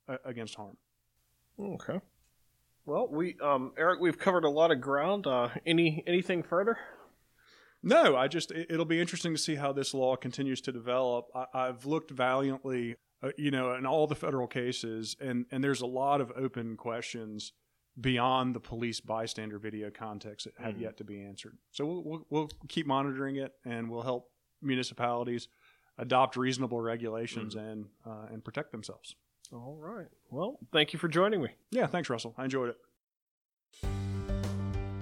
uh, 0.08 0.17
against 0.26 0.56
harm. 0.56 0.78
Okay. 1.60 2.02
Well, 2.86 3.08
we 3.08 3.38
um 3.39 3.73
Eric, 3.78 4.02
we've 4.02 4.17
covered 4.19 4.43
a 4.43 4.49
lot 4.49 4.69
of 4.71 4.82
ground. 4.82 5.26
Uh, 5.28 5.49
any 5.65 6.04
anything 6.06 6.43
further? 6.43 6.78
No, 7.84 8.15
I 8.15 8.28
just 8.28 8.52
it, 8.52 8.67
it'll 8.69 8.86
be 8.86 9.00
interesting 9.00 9.34
to 9.34 9.38
see 9.39 9.56
how 9.56 9.74
this 9.74 9.93
law 9.93 10.15
continues 10.15 10.62
to 10.62 10.72
develop. 10.72 11.26
I, 11.36 11.46
I've 11.54 11.86
looked 11.86 12.12
valiantly, 12.12 12.96
uh, 13.22 13.30
you 13.38 13.52
know, 13.52 13.76
in 13.76 13.86
all 13.86 14.08
the 14.08 14.15
federal 14.15 14.48
cases, 14.48 15.15
and 15.19 15.46
and 15.52 15.63
there's 15.63 15.82
a 15.82 15.86
lot 15.86 16.22
of 16.22 16.32
open 16.36 16.78
questions 16.78 17.52
beyond 18.00 18.56
the 18.56 18.60
police 18.60 19.00
bystander 19.02 19.60
video 19.60 19.91
context 19.91 20.46
that 20.46 20.54
have 20.63 20.76
Mhm. 20.76 20.82
yet 20.82 20.98
to 20.98 21.04
be 21.04 21.22
answered. 21.22 21.58
So 21.72 21.86
we'll, 21.86 22.04
we'll 22.04 22.26
we'll 22.30 22.50
keep 22.69 22.88
monitoring 22.88 23.36
it, 23.36 23.54
and 23.65 23.89
we'll 23.89 24.02
help 24.02 24.32
municipalities 24.62 25.48
adopt 25.98 26.36
reasonable 26.38 26.80
regulations 26.82 27.54
and 27.56 27.86
uh, 28.06 28.28
and 28.32 28.43
protect 28.43 28.72
themselves. 28.72 29.15
All 29.52 29.78
right. 29.80 30.08
Well, 30.32 30.58
thank 30.72 30.93
you 30.93 31.00
for 31.00 31.08
joining 31.08 31.41
me. 31.41 31.50
Yeah, 31.69 31.86
thanks, 31.86 32.10
Russell. 32.10 32.34
I 32.38 32.46
enjoyed 32.46 32.69
it. 32.69 32.78